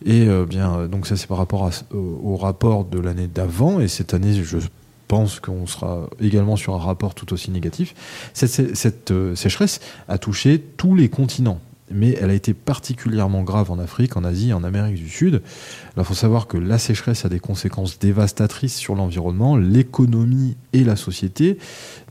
Et 0.06 0.28
bien, 0.48 0.88
donc 0.88 1.06
ça 1.06 1.18
c'est 1.18 1.28
par 1.28 1.38
rapport 1.38 1.70
au, 1.94 2.38
rapport 2.38 2.86
de 2.86 3.00
l'année 3.00 3.28
d'avant. 3.28 3.80
Et 3.82 3.88
cette 3.88 4.14
année, 4.14 4.34
je 4.34 4.58
pense 5.08 5.40
qu'on 5.42 5.68
sera 5.68 6.10
également 6.22 6.56
sur 6.56 6.74
un 6.76 6.80
rapport 6.80 7.14
tout 7.14 7.34
aussi 7.34 7.52
négatif. 7.52 7.94
Cette, 8.34 9.14
sécheresse 9.36 9.82
a 10.08 10.18
touché 10.18 10.64
tous 10.78 10.96
les 10.96 11.10
continents. 11.10 11.60
Mais 11.94 12.18
elle 12.22 12.30
a 12.30 12.34
été 12.34 12.54
particulièrement 12.54 13.44
grave 13.44 13.72
en 13.72 13.80
Afrique, 13.80 14.18
en 14.18 14.24
Asie 14.24 14.54
en 14.54 14.64
Amérique 14.64 14.96
du 14.96 15.10
Sud. 15.10 15.42
Il 15.98 16.04
faut 16.06 16.14
savoir 16.14 16.48
que 16.48 16.58
la 16.58 16.78
sécheresse 16.78 17.26
a 17.26 17.30
des 17.30 17.40
conséquences 17.40 18.00
dévastatrices 18.00 18.76
sur 18.76 18.96
l'environnement, 18.96 19.58
l'économie 19.58 20.56
et 20.72 20.84
la 20.86 20.96
société. 20.96 21.58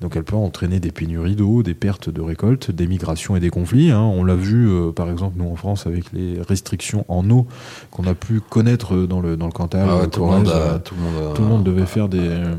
Donc 0.03 0.17
elle 0.17 0.25
peut 0.25 0.37
entraîner 0.37 0.81
des 0.81 0.91
pénuries 0.91 1.35
d'eau, 1.35 1.63
des 1.63 1.73
pertes 1.75 2.11
de 2.11 2.21
récoltes, 2.21 2.71
des 2.71 2.87
migrations 2.87 3.37
et 3.37 3.41
des 3.41 3.49
conflits. 3.51 3.91
hein. 3.91 4.01
On 4.03 4.23
l'a 4.23 4.35
vu 4.35 4.69
euh, 4.69 4.93
par 4.93 5.11
exemple 5.11 5.37
nous 5.39 5.51
en 5.51 5.57
France 5.57 5.87
avec 5.87 6.13
les 6.13 6.41
restrictions 6.47 7.05
en 7.09 7.29
eau 7.31 7.47
qu'on 7.91 8.07
a 8.07 8.15
pu 8.15 8.41
connaître 8.41 8.95
euh, 8.95 9.07
dans 9.07 9.21
le, 9.21 9.37
dans 9.39 9.47
le 9.47 9.53
Cantal, 9.53 9.87
Ah 9.91 9.97
ouais, 9.97 10.09
tout, 10.09 10.21
le 10.21 10.27
monde 10.27 10.45
Corrèze, 10.45 10.63
a- 10.63 10.75
euh, 10.75 10.79
tout 10.79 10.95
le 10.95 11.01
monde 11.01 11.31
a- 11.31 11.35
tout 11.35 11.43
le 11.43 11.49
monde 11.49 11.65
devait 11.65 11.87
faire 11.87 12.09
des, 12.09 12.19
euh, 12.21 12.55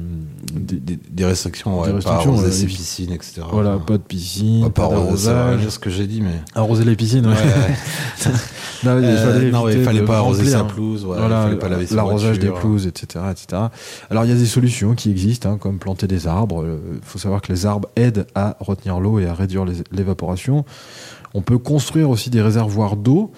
des- 0.54 0.78
des, 0.80 1.00
des 1.10 1.26
restrictions, 1.26 1.80
ouais, 1.80 1.88
Des 1.88 1.94
restrictions, 1.94 2.24
pas 2.24 2.30
arroser 2.30 2.46
ouais, 2.48 2.52
ses 2.52 2.66
piscines, 2.66 3.12
etc. 3.12 3.42
voilà, 3.52 3.78
pas 3.78 3.98
de 3.98 4.04
piscine, 4.04 4.64
pas 4.72 4.88
pas 4.88 4.96
d'arrosage. 4.96 5.68
ce 5.70 5.78
que 5.80 5.90
j'ai 5.92 6.08
dit, 6.08 6.22
mais. 6.22 6.42
Arroser 6.56 6.84
les 6.84 6.96
piscines, 6.96 7.28
ouais. 7.28 7.36
Non, 8.84 8.98
il 8.98 9.06
Euh, 9.06 9.32
fallait 9.32 9.52
non, 9.52 9.70
il 9.70 9.84
fallait 9.84 10.02
pas 10.04 10.18
arroser 10.18 10.40
remplir, 10.42 10.52
sa 10.58 10.60
hein. 10.62 10.68
Ouais, 11.12 11.28
voilà, 11.60 11.78
l'arrosage 11.92 12.40
des 12.40 12.50
pelouses, 12.50 12.88
etc., 12.88 13.26
etc. 13.32 13.64
Alors 14.10 14.26
il 14.26 14.30
y 14.30 14.34
a 14.34 14.38
des 14.38 14.46
solutions 14.46 14.96
qui 14.96 15.12
existent, 15.12 15.52
hein, 15.52 15.58
comme 15.58 15.80
planter 15.80 16.08
des 16.08 16.28
arbres. 16.28 16.66
Il 16.94 17.00
faut 17.04 17.20
savoir 17.20 17.42
que 17.42 17.52
les 17.52 17.66
arbres 17.66 17.90
aident 17.96 18.28
à 18.36 18.58
retenir 18.60 19.00
l'eau 19.00 19.20
et 19.20 19.28
à 19.28 19.34
réduire 19.34 19.66
l'évaporation. 19.92 20.66
On 21.34 21.42
peut 21.42 21.58
construire 21.58 22.10
aussi 22.10 22.30
des 22.30 22.42
réservoirs 22.42 22.96
d'eau. 22.96 23.32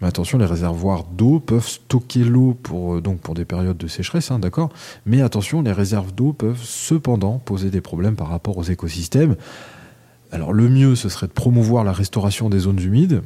Mais 0.00 0.08
attention, 0.08 0.38
les 0.38 0.46
réservoirs 0.46 1.04
d'eau 1.04 1.40
peuvent 1.40 1.66
stocker 1.66 2.24
l'eau 2.24 2.56
pour, 2.62 2.94
euh, 2.94 3.00
donc 3.02 3.20
pour 3.20 3.34
des 3.34 3.44
périodes 3.44 3.76
de 3.76 3.86
sécheresse, 3.86 4.30
hein, 4.30 4.38
d'accord? 4.38 4.70
Mais 5.04 5.20
attention, 5.20 5.60
les 5.60 5.72
réserves 5.72 6.14
d'eau 6.14 6.32
peuvent 6.32 6.62
cependant 6.62 7.38
poser 7.38 7.70
des 7.70 7.82
problèmes 7.82 8.16
par 8.16 8.28
rapport 8.28 8.56
aux 8.56 8.62
écosystèmes. 8.62 9.36
Alors 10.32 10.52
le 10.52 10.68
mieux, 10.68 10.94
ce 10.94 11.08
serait 11.08 11.26
de 11.26 11.32
promouvoir 11.32 11.84
la 11.84 11.92
restauration 11.92 12.48
des 12.48 12.60
zones 12.60 12.80
humides, 12.80 13.22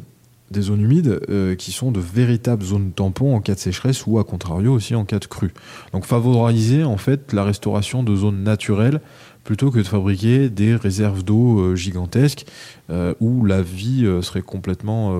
des 0.50 0.62
zones 0.62 0.82
humides 0.82 1.20
euh, 1.30 1.54
qui 1.54 1.72
sont 1.72 1.90
de 1.90 2.00
véritables 2.00 2.64
zones 2.64 2.92
tampons 2.92 3.34
en 3.34 3.40
cas 3.40 3.54
de 3.54 3.58
sécheresse 3.58 4.06
ou 4.06 4.18
à 4.18 4.24
contrario 4.24 4.72
aussi 4.72 4.94
en 4.94 5.04
cas 5.04 5.18
de 5.18 5.26
crue. 5.26 5.52
Donc 5.92 6.04
favoriser 6.04 6.84
en 6.84 6.96
fait 6.96 7.32
la 7.32 7.44
restauration 7.44 8.02
de 8.02 8.14
zones 8.14 8.42
naturelles 8.42 9.00
plutôt 9.42 9.70
que 9.70 9.78
de 9.78 9.84
fabriquer 9.84 10.48
des 10.48 10.74
réserves 10.74 11.22
d'eau 11.22 11.60
euh, 11.60 11.76
gigantesques 11.76 12.46
euh, 12.90 13.14
où 13.20 13.44
la 13.46 13.62
vie 13.62 14.04
euh, 14.04 14.20
serait 14.20 14.42
complètement 14.42 15.18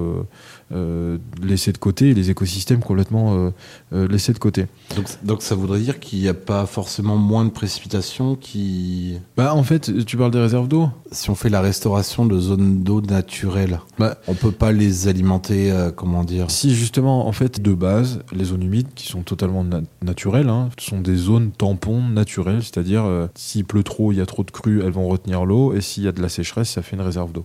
euh, 0.73 1.18
laissée 1.42 1.73
de 1.73 1.78
côté 1.78 2.11
et 2.11 2.14
les 2.14 2.30
écosystèmes 2.30 2.80
complètement 2.80 3.52
laissés 3.92 4.33
de 4.33 4.38
côté. 4.38 4.66
Donc, 4.97 5.06
donc 5.23 5.42
ça 5.42 5.54
voudrait 5.54 5.78
dire 5.80 6.00
qu'il 6.00 6.18
n'y 6.21 6.28
a 6.28 6.35
pas 6.35 6.66
forcément 6.66 7.16
moins 7.16 7.44
de 7.44 7.50
précipitations 7.50 8.35
qui... 8.35 9.18
Bah 9.37 9.54
en 9.54 9.62
fait, 9.62 10.04
tu 10.04 10.16
parles 10.16 10.33
des 10.33 10.40
réserves 10.40 10.66
d'eau 10.68 10.88
Si 11.12 11.30
on 11.30 11.35
fait 11.35 11.49
la 11.49 11.61
restauration 11.61 12.26
de 12.26 12.38
zones 12.38 12.83
d'eau 12.83 13.00
naturelles, 13.00 13.80
Bah, 13.99 14.18
on 14.26 14.35
peut 14.35 14.50
pas 14.50 14.73
les 14.73 15.06
alimenter, 15.06 15.73
comment 15.94 16.25
dire? 16.25 16.50
Si 16.50 16.75
justement, 16.75 17.28
en 17.28 17.33
fait, 17.33 17.61
de 17.61 17.73
base, 17.75 18.21
les 18.33 18.44
zones 18.44 18.62
humides 18.62 18.88
qui 18.94 19.06
sont 19.06 19.23
totalement 19.23 19.62
na- 19.64 19.83
naturelles, 20.02 20.49
hein, 20.49 20.71
sont 20.78 21.00
des 21.00 21.16
zones 21.16 21.50
tampons 21.52 22.02
naturelles, 22.02 22.62
c'est-à-dire 22.62 23.04
s'il 23.35 23.64
pleut 23.64 23.85
trop, 23.85 24.12
il 24.12 24.18
y 24.18 24.21
a 24.21 24.26
trop 24.26 24.42
de 24.42 24.50
crues, 24.50 24.83
elles 24.83 24.92
vont 24.92 25.09
retenir 25.09 25.44
l'eau, 25.44 25.73
et 25.75 25.80
s'il 25.80 26.02
y 26.02 26.09
a 26.09 26.12
de 26.12 26.21
la 26.23 26.28
sécheresse, 26.28 26.71
ça 26.71 26.83
fait 26.83 26.97
une 26.97 27.02
réserve 27.02 27.33
d'eau. 27.33 27.44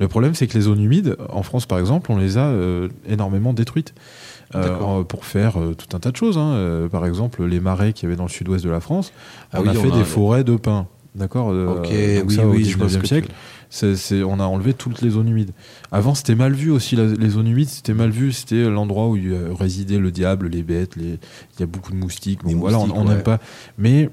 Le 0.00 0.08
problème, 0.08 0.34
c'est 0.34 0.46
que 0.46 0.54
les 0.54 0.60
zones 0.62 0.80
humides, 0.80 1.16
en 1.30 1.42
France 1.42 1.66
par 1.66 1.78
exemple, 1.78 2.12
on 2.12 2.16
les 2.18 2.36
a 2.38 2.46
euh, 2.46 2.88
énormément 3.08 3.52
détruites. 3.52 3.94
euh, 4.54 5.02
pour 5.04 5.24
faire 5.26 5.60
euh, 5.60 5.74
tout 5.74 5.94
un 5.94 6.00
tas 6.00 6.10
de 6.10 6.16
choses. 6.16 6.38
hein. 6.38 6.52
Euh, 6.54 6.88
par 6.88 7.04
exemple, 7.04 7.44
les 7.44 7.60
marais 7.60 7.92
qu'il 7.92 8.04
y 8.04 8.06
avait 8.06 8.16
dans 8.16 8.24
le 8.24 8.30
sud-ouest 8.30 8.64
de 8.64 8.70
la 8.70 8.80
France, 8.80 9.12
Ah 9.52 9.58
on 9.60 9.62
oui, 9.62 9.68
a 9.68 9.72
on 9.72 9.82
fait 9.82 9.92
a- 9.92 9.98
des 9.98 10.04
forêts 10.04 10.44
de 10.44 10.56
pins. 10.56 10.86
D'accord 11.14 11.48
oui, 11.48 12.34
ça, 12.34 12.46
au 12.46 12.52
oui, 12.52 12.64
je 12.64 12.78
vois 12.78 12.88
ce 12.88 12.94
19e 12.94 12.96
que 12.98 13.02
tu 13.02 13.06
siècle. 13.08 13.32
C'est- 13.70 13.96
c'est- 13.96 14.22
on 14.22 14.38
a 14.40 14.44
enlevé 14.44 14.72
toutes 14.72 15.02
les 15.02 15.10
zones 15.10 15.28
humides. 15.28 15.50
Avant, 15.90 16.14
c'était 16.14 16.34
mal 16.36 16.52
vu 16.54 16.70
aussi, 16.70 16.94
la- 16.96 17.04
les 17.06 17.28
zones 17.30 17.48
humides, 17.48 17.68
c'était 17.68 17.92
mal 17.92 18.10
vu. 18.10 18.32
C'était 18.32 18.70
l'endroit 18.70 19.08
où 19.08 19.18
résidait 19.58 19.98
le 19.98 20.10
diable, 20.12 20.48
les 20.48 20.62
bêtes, 20.62 20.96
les... 20.96 21.18
il 21.56 21.60
y 21.60 21.62
a 21.62 21.66
beaucoup 21.66 21.90
de 21.92 21.96
moustiques. 21.96 22.40
Bon, 22.44 22.56
voilà, 22.56 22.78
on- 22.78 22.82
moustiques, 22.86 22.98
on 23.00 23.04
n'aime 23.04 23.16
ouais. 23.16 23.22
pas. 23.22 23.40
Mais 23.78 24.08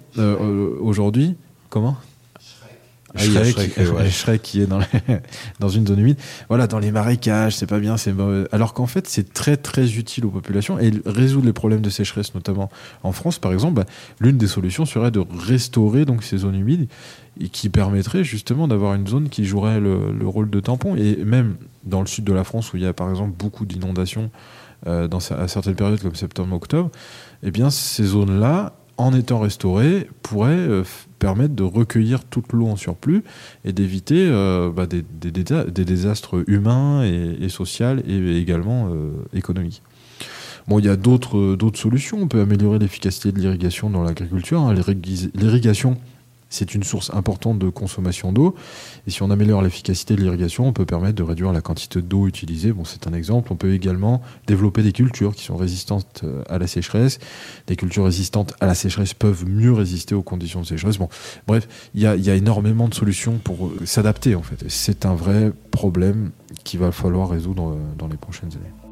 aujourd'hui, 0.82 1.36
comment? 1.70 1.96
Ah, 3.16 3.22
Shrek, 3.22 3.46
Shrek, 3.54 3.78
ouais. 3.94 4.10
Shrek 4.10 4.42
qui 4.42 4.62
est 4.62 4.66
dans, 4.66 4.80
les- 4.80 4.86
dans 5.60 5.70
une 5.70 5.88
zone 5.88 6.00
humide. 6.00 6.18
Voilà, 6.50 6.68
dans 6.68 6.80
les 6.80 6.92
marécages, 6.92 7.56
c'est 7.56 7.66
pas 7.68 7.80
bien, 7.80 7.98
c'est. 7.98 8.14
Alors 8.52 8.74
qu'en 8.74 8.88
fait, 8.88 9.08
c'est 9.08 9.34
très 9.34 9.58
très 9.58 9.94
utile 9.94 10.26
aux 10.26 10.30
populations 10.30 10.80
et 10.80 10.92
résoudre 11.06 11.46
les 11.46 11.54
problèmes 11.54 11.82
de 11.82 11.90
sécheresse, 11.90 12.34
notamment 12.36 12.70
en 13.04 13.12
France, 13.12 13.40
par 13.40 13.54
exemple. 13.54 13.74
bah, 13.76 13.86
L'une 14.20 14.38
des 14.38 14.48
solutions 14.48 14.86
serait 14.86 15.12
de 15.12 15.24
restaurer 15.48 16.06
donc 16.06 16.24
ces 16.24 16.38
zones 16.38 16.56
humides 16.56 16.88
et 17.40 17.50
qui 17.50 17.70
permettrait 17.70 18.24
justement 18.24 18.68
d'avoir 18.68 18.94
une 18.96 19.08
zone 19.08 19.30
qui 19.30 19.46
jouerait 19.46 19.80
le, 19.80 20.12
le 20.18 20.28
rôle 20.28 20.50
de 20.50 20.60
tampon. 20.60 20.96
Et 20.96 21.18
même 21.26 21.56
dans 21.84 22.02
le 22.02 22.08
sud 22.08 22.24
de 22.24 22.34
la 22.34 22.44
France, 22.44 22.74
où 22.74 22.78
il 22.78 22.84
y 22.84 22.88
a 22.88 22.94
par 22.94 23.10
exemple 23.10 23.34
beaucoup 23.38 23.66
d'inondations 23.66 24.32
euh, 24.88 25.08
dans, 25.08 25.20
à 25.32 25.48
certaines 25.48 25.76
périodes 25.76 26.02
comme 26.02 26.16
septembre-octobre, 26.16 26.90
eh 27.44 27.52
bien 27.52 27.70
ces 27.70 28.04
zones-là, 28.04 28.74
en 28.98 29.14
étant 29.14 29.40
restaurées, 29.40 30.10
pourraient 30.22 30.52
euh, 30.56 30.84
permettre 31.26 31.56
de 31.56 31.64
recueillir 31.64 32.24
toute 32.24 32.54
l'eau 32.54 32.68
en 32.68 32.76
surplus 32.76 33.24
et 33.64 33.74
d'éviter 33.74 34.28
euh, 34.30 34.72
bah, 34.76 34.86
des, 34.86 35.04
des 35.22 35.32
désa- 35.32 35.66
des 35.70 35.86
désastres 35.86 36.44
humains 36.48 37.04
et, 37.04 37.50
sociaux 37.50 37.96
et 38.08 38.38
également 38.44 38.90
euh, 38.90 39.12
économiques. 39.34 39.82
Bon, 40.68 40.80
il 40.80 40.86
y 40.86 40.90
a 40.90 40.96
d'autres 40.96 41.38
euh, 41.38 41.56
d'autres 41.58 41.80
solutions. 41.80 42.18
On 42.22 42.28
peut 42.28 42.42
améliorer 42.42 42.80
l'efficacité 42.80 43.32
de 43.32 43.40
l'irrigation 43.40 43.90
dans 43.90 44.04
l'agriculture. 44.04 44.60
hein. 44.62 44.74
L'irrigation, 45.36 45.98
c'est 46.56 46.74
une 46.74 46.84
source 46.84 47.12
importante 47.14 47.60
de 47.60 47.70
consommation 47.70 48.32
d'eau. 48.32 48.56
Et 49.08 49.12
si 49.12 49.22
on 49.24 49.30
améliore 49.30 49.62
l'efficacité 49.62 50.16
de 50.16 50.22
l'irrigation, 50.22 50.68
on 50.68 50.74
peut 50.74 50.86
permettre 50.86 51.16
de 51.16 51.24
réduire 51.24 51.52
la 51.52 51.62
quantité 51.62 52.02
d'eau 52.02 52.28
utilisée. 52.28 52.72
Bon, 52.72 52.86
c'est 52.86 53.08
un 53.08 53.14
exemple. 53.14 53.52
On 53.52 53.56
peut 53.56 53.74
également 53.74 54.22
développer 54.48 54.82
des 54.82 54.94
cultures 54.94 55.36
qui 55.36 55.44
sont 55.44 55.58
résistantes 55.58 56.22
euh, 56.24 56.44
à 56.50 56.58
la 56.58 56.68
sécheresse. 56.68 57.20
Des 57.68 57.76
cultures 57.76 58.06
résistantes 58.06 58.54
à 58.62 58.66
la 58.66 58.76
sécheresse 58.76 59.14
peuvent 59.14 59.46
mieux 59.46 59.74
résister 59.74 60.16
aux 60.16 60.24
conditions 60.24 60.62
de 60.62 60.66
sécheresse. 60.66 60.98
Bon, 60.98 61.10
bref, 61.48 61.68
il 61.94 62.02
y 62.02 62.08
a, 62.08 62.36
énormément 62.36 62.88
de 62.88 62.94
solutions 62.94 63.40
pour 63.44 63.68
euh, 63.68 63.86
s'adapter, 63.86 64.36
en 64.36 64.44
fait. 64.44 64.66
C'est 64.68 65.06
un 65.06 65.16
vrai 65.16 65.52
problème 65.72 66.32
qu'il 66.64 66.80
va 66.80 66.92
falloir 66.92 67.30
résoudre 67.30 67.72
euh, 67.72 67.78
dans 67.98 68.08
les 68.08 68.18
prochaines 68.18 68.52
années. 68.54 68.85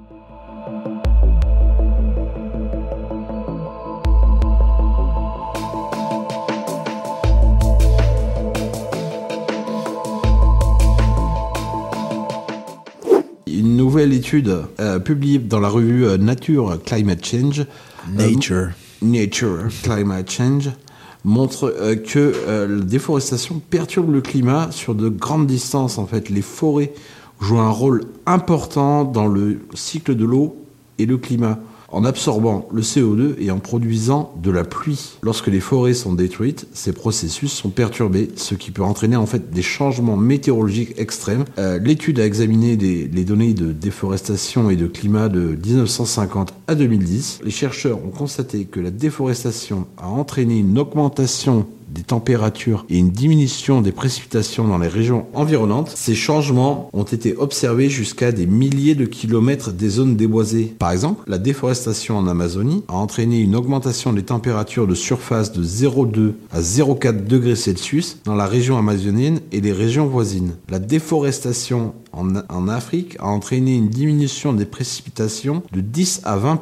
Une 13.53 13.77
nouvelle 13.77 14.13
étude 14.13 14.63
euh, 14.79 14.99
publiée 14.99 15.37
dans 15.37 15.59
la 15.59 15.69
revue 15.69 16.05
euh, 16.05 16.17
Nature 16.17 16.81
Climate 16.83 17.23
Change 17.23 17.65
Nature. 18.11 18.69
Nature 19.01 19.59
Climate 19.83 20.29
Change 20.29 20.71
montre 21.23 21.73
euh, 21.79 21.95
que 21.95 22.33
euh, 22.47 22.79
la 22.79 22.83
déforestation 22.83 23.61
perturbe 23.69 24.11
le 24.11 24.21
climat 24.21 24.69
sur 24.71 24.95
de 24.95 25.09
grandes 25.09 25.47
distances. 25.47 25.97
En 25.97 26.05
fait, 26.05 26.29
les 26.29 26.41
forêts 26.41 26.93
jouent 27.41 27.59
un 27.59 27.69
rôle 27.69 28.03
important 28.25 29.03
dans 29.03 29.27
le 29.27 29.59
cycle 29.73 30.15
de 30.15 30.25
l'eau 30.25 30.55
et 30.99 31.05
le 31.05 31.17
climat 31.17 31.59
en 31.93 32.03
absorbant 32.03 32.67
le 32.73 32.81
CO2 32.81 33.35
et 33.39 33.51
en 33.51 33.59
produisant 33.59 34.33
de 34.41 34.51
la 34.51 34.63
pluie. 34.63 35.17
Lorsque 35.21 35.47
les 35.47 35.59
forêts 35.59 35.93
sont 35.93 36.13
détruites, 36.13 36.67
ces 36.73 36.91
processus 36.91 37.51
sont 37.51 37.69
perturbés, 37.69 38.31
ce 38.35 38.55
qui 38.55 38.71
peut 38.71 38.83
entraîner 38.83 39.15
en 39.15 39.25
fait 39.25 39.51
des 39.51 39.61
changements 39.61 40.17
météorologiques 40.17 40.95
extrêmes. 40.97 41.45
Euh, 41.57 41.79
L'étude 41.79 42.19
a 42.19 42.25
examiné 42.25 42.75
les 42.75 43.23
données 43.23 43.53
de 43.53 43.71
déforestation 43.71 44.69
et 44.69 44.75
de 44.75 44.87
climat 44.87 45.29
de 45.29 45.57
1950 45.65 46.53
à 46.67 46.75
2010. 46.75 47.41
Les 47.43 47.51
chercheurs 47.51 47.99
ont 48.03 48.09
constaté 48.09 48.65
que 48.65 48.79
la 48.79 48.89
déforestation 48.89 49.85
a 49.97 50.07
entraîné 50.07 50.59
une 50.59 50.79
augmentation 50.79 51.67
des 51.93 52.03
températures 52.03 52.85
et 52.89 52.97
une 52.97 53.11
diminution 53.11 53.81
des 53.81 53.91
précipitations 53.91 54.67
dans 54.67 54.77
les 54.77 54.87
régions 54.87 55.27
environnantes. 55.33 55.91
Ces 55.95 56.15
changements 56.15 56.89
ont 56.93 57.03
été 57.03 57.35
observés 57.37 57.89
jusqu'à 57.89 58.31
des 58.31 58.45
milliers 58.45 58.95
de 58.95 59.05
kilomètres 59.05 59.71
des 59.71 59.89
zones 59.89 60.15
déboisées. 60.15 60.73
Par 60.79 60.91
exemple, 60.91 61.23
la 61.27 61.37
déforestation 61.37 62.17
en 62.17 62.27
Amazonie 62.27 62.83
a 62.87 62.93
entraîné 62.93 63.39
une 63.39 63.55
augmentation 63.55 64.13
des 64.13 64.23
températures 64.23 64.87
de 64.87 64.95
surface 64.95 65.51
de 65.51 65.63
0,2 65.63 66.33
à 66.51 66.61
0,4 66.61 67.25
degrés 67.25 67.55
Celsius 67.55 68.17
dans 68.25 68.35
la 68.35 68.47
région 68.47 68.77
amazonienne 68.77 69.39
et 69.51 69.61
les 69.61 69.71
régions 69.71 70.07
voisines. 70.07 70.55
La 70.69 70.79
déforestation 70.79 71.93
en, 72.11 72.35
en 72.49 72.67
Afrique 72.67 73.17
a 73.19 73.27
entraîné 73.27 73.75
une 73.75 73.89
diminution 73.89 74.53
des 74.53 74.65
précipitations 74.65 75.63
de 75.71 75.81
10 75.81 76.21
à 76.23 76.37
20 76.37 76.61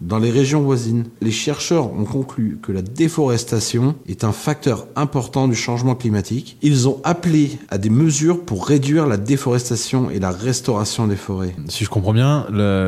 dans 0.00 0.18
les 0.18 0.30
régions 0.30 0.62
voisines. 0.62 1.04
Les 1.20 1.30
chercheurs 1.30 1.92
ont 1.92 2.04
conclu 2.04 2.58
que 2.62 2.72
la 2.72 2.82
déforestation 2.82 3.94
est 4.08 4.24
un 4.24 4.32
facteur 4.32 4.86
important 4.96 5.48
du 5.48 5.54
changement 5.54 5.94
climatique. 5.94 6.56
Ils 6.62 6.88
ont 6.88 7.00
appelé 7.04 7.58
à 7.68 7.78
des 7.78 7.90
mesures 7.90 8.44
pour 8.44 8.66
réduire 8.66 9.06
la 9.06 9.16
déforestation 9.16 10.10
et 10.10 10.18
la 10.18 10.30
restauration 10.30 11.06
des 11.06 11.16
forêts. 11.16 11.54
Si 11.68 11.84
je 11.84 11.90
comprends 11.90 12.12
bien, 12.12 12.46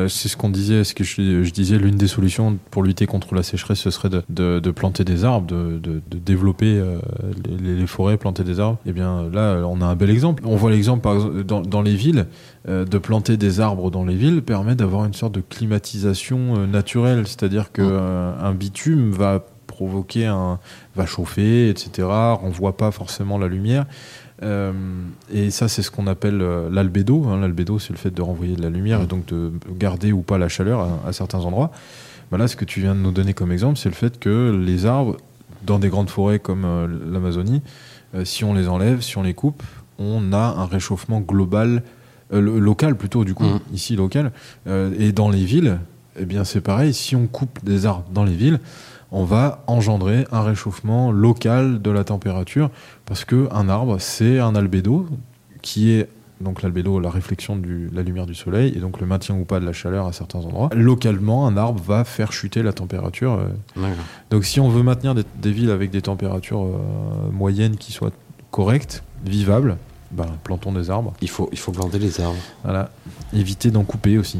c'est 0.09 0.29
ce 0.29 0.37
qu'on 0.37 0.49
disait, 0.49 0.83
ce 0.83 0.93
que 0.93 1.03
je, 1.03 1.51
disais, 1.51 1.77
l'une 1.77 1.95
des 1.95 2.07
solutions 2.07 2.57
pour 2.71 2.83
lutter 2.83 3.05
contre 3.05 3.35
la 3.35 3.43
sécheresse, 3.43 3.79
ce 3.79 3.91
serait 3.91 4.09
de, 4.09 4.71
planter 4.71 5.03
des 5.03 5.23
arbres, 5.23 5.47
de, 5.47 6.01
développer 6.11 6.77
euh, 6.77 6.97
les, 7.59 7.87
forêts, 7.87 8.17
planter 8.17 8.43
des 8.43 8.59
arbres. 8.59 8.79
Eh 8.85 8.91
bien 8.91 9.29
là, 9.31 9.63
on 9.67 9.81
a 9.81 9.85
un 9.85 9.95
bel 9.95 10.09
exemple. 10.09 10.43
On 10.45 10.55
voit 10.55 10.71
l'exemple, 10.71 11.01
par 11.01 11.29
dans, 11.43 11.61
dans 11.61 11.81
les 11.81 11.95
villes, 11.95 12.27
euh, 12.69 12.85
de 12.85 12.97
planter 12.97 13.35
des 13.35 13.59
arbres 13.59 13.91
dans 13.91 14.05
les 14.05 14.15
villes 14.15 14.41
permet 14.41 14.75
d'avoir 14.75 15.03
une 15.03 15.13
sorte 15.13 15.35
de 15.35 15.41
climatisation 15.41 16.55
euh, 16.55 16.65
naturelle, 16.65 17.02
c'est-à-dire 17.25 17.71
que 17.71 17.81
Mm. 17.81 17.89
euh, 17.91 18.33
un 18.41 18.53
bitume 18.53 19.11
va 19.11 19.43
provoquer 19.67 20.25
un, 20.27 20.59
va 20.95 21.05
chauffer, 21.05 21.69
etc. 21.69 22.07
Renvoie 22.07 22.77
pas 22.77 22.91
forcément 22.91 23.37
la 23.37 23.47
lumière. 23.47 23.85
Euh, 24.43 24.71
et 25.31 25.51
ça, 25.51 25.67
c'est 25.67 25.81
ce 25.81 25.89
qu'on 25.91 26.07
appelle 26.07 26.41
euh, 26.41 26.69
l'albédo. 26.71 27.25
hein. 27.27 27.39
L'albédo, 27.39 27.79
c'est 27.79 27.91
le 27.93 27.97
fait 27.97 28.11
de 28.13 28.21
renvoyer 28.21 28.55
de 28.55 28.61
la 28.61 28.69
lumière 28.69 29.01
et 29.01 29.05
donc 29.05 29.25
de 29.27 29.51
garder 29.79 30.11
ou 30.11 30.21
pas 30.21 30.37
la 30.37 30.49
chaleur 30.49 30.81
à, 30.81 31.07
à 31.07 31.13
certains 31.13 31.39
endroits. 31.39 31.71
Bah 32.31 32.37
là, 32.37 32.47
ce 32.47 32.55
que 32.55 32.65
tu 32.65 32.81
viens 32.81 32.93
de 32.95 32.99
nous 32.99 33.11
donner 33.11 33.33
comme 33.33 33.51
exemple, 33.51 33.77
c'est 33.77 33.89
le 33.89 33.95
fait 33.95 34.19
que 34.19 34.51
les 34.65 34.85
arbres, 34.85 35.17
dans 35.65 35.79
des 35.79 35.89
grandes 35.89 36.09
forêts 36.09 36.39
comme 36.39 36.65
euh, 36.65 36.87
l'Amazonie, 37.11 37.61
si 38.25 38.43
on 38.43 38.53
les 38.53 38.67
enlève, 38.67 39.01
si 39.01 39.17
on 39.17 39.23
les 39.23 39.33
coupe, 39.33 39.63
on 39.97 40.33
a 40.33 40.37
un 40.57 40.65
réchauffement 40.65 41.19
global, 41.19 41.81
lo- 42.31 42.59
local 42.59 42.95
plutôt, 42.95 43.23
du 43.25 43.33
coup, 43.33 43.43
Mhm. 43.45 43.59
ici 43.73 43.95
local. 43.95 44.31
Et 44.99 45.11
dans 45.13 45.29
les 45.29 45.43
villes, 45.45 45.79
eh 46.19 46.25
bien, 46.25 46.43
c'est 46.43 46.61
pareil. 46.61 46.93
Si 46.93 47.15
on 47.15 47.27
coupe 47.27 47.63
des 47.63 47.85
arbres 47.85 48.05
dans 48.11 48.23
les 48.23 48.33
villes, 48.35 48.59
on 49.11 49.23
va 49.23 49.63
engendrer 49.67 50.25
un 50.31 50.41
réchauffement 50.41 51.11
local 51.11 51.81
de 51.81 51.91
la 51.91 52.03
température 52.03 52.69
parce 53.05 53.25
que 53.25 53.47
un 53.51 53.69
arbre, 53.69 53.97
c'est 53.99 54.39
un 54.39 54.55
albédo 54.55 55.07
qui 55.61 55.91
est 55.91 56.09
donc 56.41 56.61
l'albédo, 56.61 56.99
la 56.99 57.09
réflexion 57.09 57.55
de 57.55 57.89
la 57.93 58.01
lumière 58.01 58.25
du 58.25 58.35
soleil 58.35 58.73
et 58.75 58.79
donc 58.79 58.99
le 58.99 59.05
maintien 59.05 59.35
ou 59.35 59.45
pas 59.45 59.59
de 59.59 59.65
la 59.65 59.71
chaleur 59.71 60.07
à 60.07 60.13
certains 60.13 60.39
endroits. 60.39 60.69
Localement, 60.73 61.47
un 61.47 61.55
arbre 61.55 61.81
va 61.81 62.03
faire 62.03 62.33
chuter 62.33 62.63
la 62.63 62.73
température. 62.73 63.39
euh, 63.79 63.93
donc 64.29 64.43
si 64.43 64.59
on 64.59 64.67
veut 64.67 64.83
maintenir 64.83 65.15
des, 65.15 65.23
des 65.41 65.51
villes 65.51 65.71
avec 65.71 65.89
des 65.89 66.01
températures 66.01 66.63
euh, 66.63 67.31
moyennes 67.31 67.77
qui 67.77 67.91
soient 67.91 68.11
correctes, 68.51 69.03
vivables, 69.25 69.77
ben, 70.11 70.27
plantons 70.43 70.71
des 70.71 70.89
arbres. 70.89 71.13
Il 71.21 71.29
faut, 71.29 71.49
il 71.51 71.57
faut 71.57 71.71
planter 71.71 71.97
les 71.99 72.19
arbres. 72.21 72.37
Voilà. 72.63 72.91
Éviter 73.33 73.71
d'en 73.71 73.83
couper 73.83 74.17
aussi. 74.17 74.39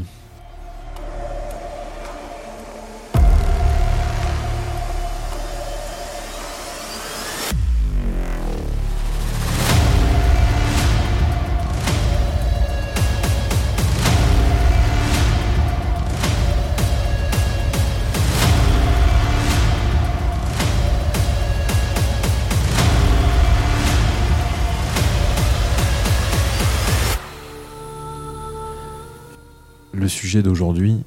Le 29.96 30.08
sujet 30.08 30.42
d'aujourd'hui, 30.42 31.04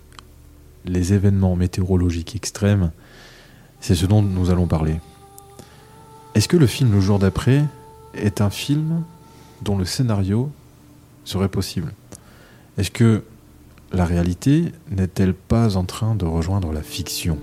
les 0.86 1.12
événements 1.12 1.58
météorologiques 1.58 2.38
extrêmes, 2.38 2.92
c'est 3.82 3.96
ce 3.96 4.06
dont 4.06 4.22
nous 4.22 4.50
allons 4.50 4.66
parler. 4.66 4.96
Est-ce 6.36 6.48
que 6.48 6.56
le 6.56 6.68
film 6.68 6.94
Le 6.94 7.02
jour 7.02 7.20
d'après 7.20 7.66
est 8.14 8.40
un 8.40 8.50
film 8.50 9.04
dont 9.62 9.78
le 9.78 9.84
scénario 9.84 10.50
serait 11.26 11.50
possible? 11.50 11.94
Est-ce 12.78 12.90
que 12.90 13.24
la 13.92 14.06
réalité 14.06 14.72
n'est-elle 14.90 15.34
pas 15.34 15.76
en 15.76 15.84
train 15.84 16.16
de 16.16 16.26
rejoindre 16.26 16.72
la 16.72 16.82
fiction? 16.82 17.40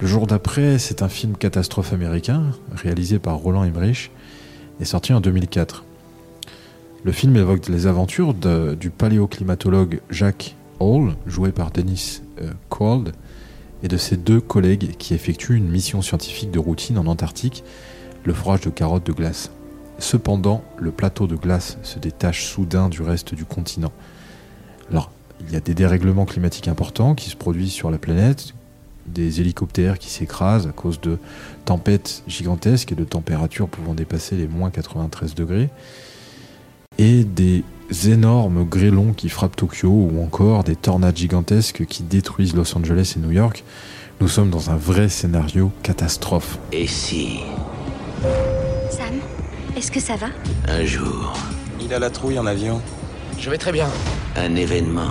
Le 0.00 0.06
jour 0.06 0.26
d'après, 0.26 0.78
c'est 0.78 1.02
un 1.02 1.08
film 1.08 1.34
catastrophe 1.34 1.94
américain 1.94 2.42
réalisé 2.74 3.18
par 3.18 3.36
Roland 3.36 3.64
Emmerich 3.64 4.10
et 4.80 4.84
sorti 4.84 5.14
en 5.14 5.22
2004. 5.22 5.84
Le 7.02 7.12
film 7.12 7.34
évoque 7.36 7.68
les 7.68 7.86
aventures 7.86 8.34
du 8.34 8.90
paléoclimatologue 8.90 10.02
Jacques 10.10 10.56
Hall, 10.80 11.14
joué 11.26 11.50
par 11.50 11.70
Dennis 11.70 12.20
euh, 12.42 12.50
Quaid, 12.68 13.12
et 13.82 13.88
de 13.88 13.96
ses 13.96 14.18
deux 14.18 14.42
collègues 14.42 14.96
qui 14.98 15.14
effectuent 15.14 15.56
une 15.56 15.70
mission 15.70 16.02
scientifique 16.02 16.50
de 16.50 16.58
routine 16.58 16.98
en 16.98 17.06
Antarctique, 17.06 17.64
le 18.24 18.34
forage 18.34 18.60
de 18.60 18.70
carottes 18.70 19.06
de 19.06 19.12
glace. 19.12 19.50
Cependant, 19.98 20.62
le 20.76 20.90
plateau 20.90 21.26
de 21.26 21.36
glace 21.36 21.78
se 21.82 21.98
détache 21.98 22.44
soudain 22.44 22.90
du 22.90 23.00
reste 23.00 23.34
du 23.34 23.46
continent. 23.46 23.92
Alors, 24.90 25.10
il 25.40 25.50
y 25.54 25.56
a 25.56 25.60
des 25.60 25.74
dérèglements 25.74 26.26
climatiques 26.26 26.68
importants 26.68 27.14
qui 27.14 27.30
se 27.30 27.36
produisent 27.36 27.72
sur 27.72 27.90
la 27.90 27.96
planète, 27.96 28.52
des 29.06 29.40
hélicoptères 29.40 29.98
qui 29.98 30.10
s'écrasent 30.10 30.66
à 30.66 30.72
cause 30.72 31.00
de 31.00 31.18
tempêtes 31.64 32.22
gigantesques 32.26 32.92
et 32.92 32.94
de 32.94 33.04
températures 33.04 33.68
pouvant 33.68 33.94
dépasser 33.94 34.36
les 34.36 34.46
moins 34.46 34.68
93 34.68 35.34
degrés, 35.34 35.70
et 36.98 37.24
des 37.24 37.64
énormes 38.06 38.64
grêlons 38.64 39.12
qui 39.12 39.28
frappent 39.28 39.56
Tokyo 39.56 39.88
ou 39.88 40.22
encore 40.22 40.64
des 40.64 40.76
tornades 40.76 41.16
gigantesques 41.16 41.86
qui 41.86 42.02
détruisent 42.02 42.54
Los 42.54 42.76
Angeles 42.76 43.14
et 43.16 43.20
New 43.20 43.30
York. 43.30 43.64
Nous 44.20 44.28
sommes 44.28 44.50
dans 44.50 44.70
un 44.70 44.76
vrai 44.76 45.08
scénario 45.08 45.72
catastrophe. 45.82 46.58
Et 46.72 46.86
si, 46.86 47.40
Sam, 48.90 49.14
est-ce 49.76 49.90
que 49.90 50.00
ça 50.00 50.16
va? 50.16 50.26
Un 50.68 50.84
jour, 50.84 51.32
Il 51.80 51.94
a 51.94 51.98
la 51.98 52.10
trouille 52.10 52.38
en 52.38 52.44
avion. 52.46 52.82
Je 53.38 53.48
vais 53.48 53.56
très 53.58 53.72
bien. 53.72 53.88
un 54.36 54.54
événement 54.54 55.08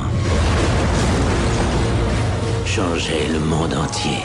changeait 2.66 3.28
le 3.34 3.40
monde 3.40 3.74
entier 3.74 4.20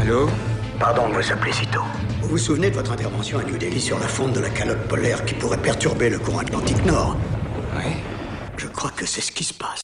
Allô? 0.00 0.28
Pardon 0.80 1.10
de 1.10 1.14
vous 1.14 1.30
appeler 1.32 1.52
si 1.52 1.66
tôt. 1.66 1.82
Vous 2.32 2.38
vous 2.38 2.44
souvenez 2.44 2.70
de 2.70 2.76
votre 2.76 2.92
intervention 2.92 3.38
à 3.40 3.44
New 3.44 3.58
Delhi 3.58 3.78
sur 3.78 3.98
la 3.98 4.08
fonte 4.08 4.32
de 4.32 4.40
la 4.40 4.48
calotte 4.48 4.88
polaire 4.88 5.22
qui 5.26 5.34
pourrait 5.34 5.58
perturber 5.60 6.08
le 6.08 6.18
courant 6.18 6.38
atlantique 6.38 6.82
nord 6.86 7.14
Oui. 7.76 7.92
Je 8.56 8.68
crois 8.68 8.90
que 8.90 9.04
c'est 9.04 9.20
ce 9.20 9.30
qui 9.30 9.44
se 9.44 9.52
passe. 9.52 9.82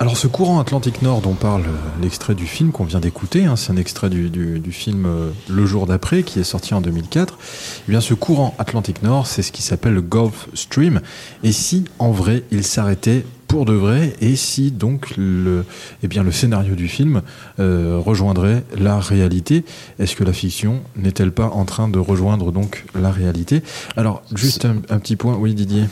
Alors 0.00 0.16
ce 0.16 0.26
courant 0.26 0.58
Atlantique 0.58 1.00
Nord 1.02 1.20
dont 1.20 1.34
parle 1.34 1.62
l'extrait 2.00 2.34
du 2.34 2.46
film 2.46 2.72
qu'on 2.72 2.82
vient 2.84 2.98
d'écouter, 2.98 3.44
hein, 3.44 3.54
c'est 3.54 3.70
un 3.70 3.76
extrait 3.76 4.10
du, 4.10 4.30
du- 4.30 4.58
du 4.58 4.72
film 4.72 5.06
euh, 5.06 5.30
Le 5.48 5.64
jour 5.64 5.86
d'après 5.86 6.24
qui 6.24 6.40
est 6.40 6.44
sorti 6.44 6.74
en 6.74 6.80
2004, 6.80 7.38
eh 7.86 7.90
bien 7.90 8.00
ce 8.00 8.12
courant 8.12 8.52
Atlantique 8.58 9.04
Nord 9.04 9.28
c'est 9.28 9.42
ce 9.42 9.52
qui 9.52 9.62
s'appelle 9.62 9.94
le 9.94 10.00
Gulf 10.02 10.48
Stream, 10.54 11.00
et 11.44 11.52
si 11.52 11.84
en 12.00 12.10
vrai 12.10 12.42
il 12.50 12.64
s'arrêtait 12.64 13.24
pour 13.52 13.66
de 13.66 13.74
vrai, 13.74 14.14
et 14.22 14.34
si 14.34 14.70
donc 14.70 15.12
le, 15.18 15.66
eh 16.02 16.08
bien, 16.08 16.22
le 16.22 16.32
scénario 16.32 16.74
du 16.74 16.88
film 16.88 17.20
euh, 17.60 17.98
rejoindrait 18.02 18.64
la 18.78 18.98
réalité, 18.98 19.62
est-ce 19.98 20.16
que 20.16 20.24
la 20.24 20.32
fiction 20.32 20.80
n'est-elle 20.96 21.32
pas 21.32 21.48
en 21.48 21.66
train 21.66 21.88
de 21.88 21.98
rejoindre 21.98 22.50
donc 22.50 22.86
la 22.98 23.10
réalité? 23.10 23.62
Alors 23.94 24.22
juste 24.34 24.64
un, 24.64 24.76
un 24.88 24.98
petit 24.98 25.16
point, 25.16 25.36
oui 25.36 25.52
Didier. 25.52 25.84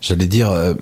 J'allais 0.00 0.26
dire, 0.26 0.50
euh, 0.50 0.74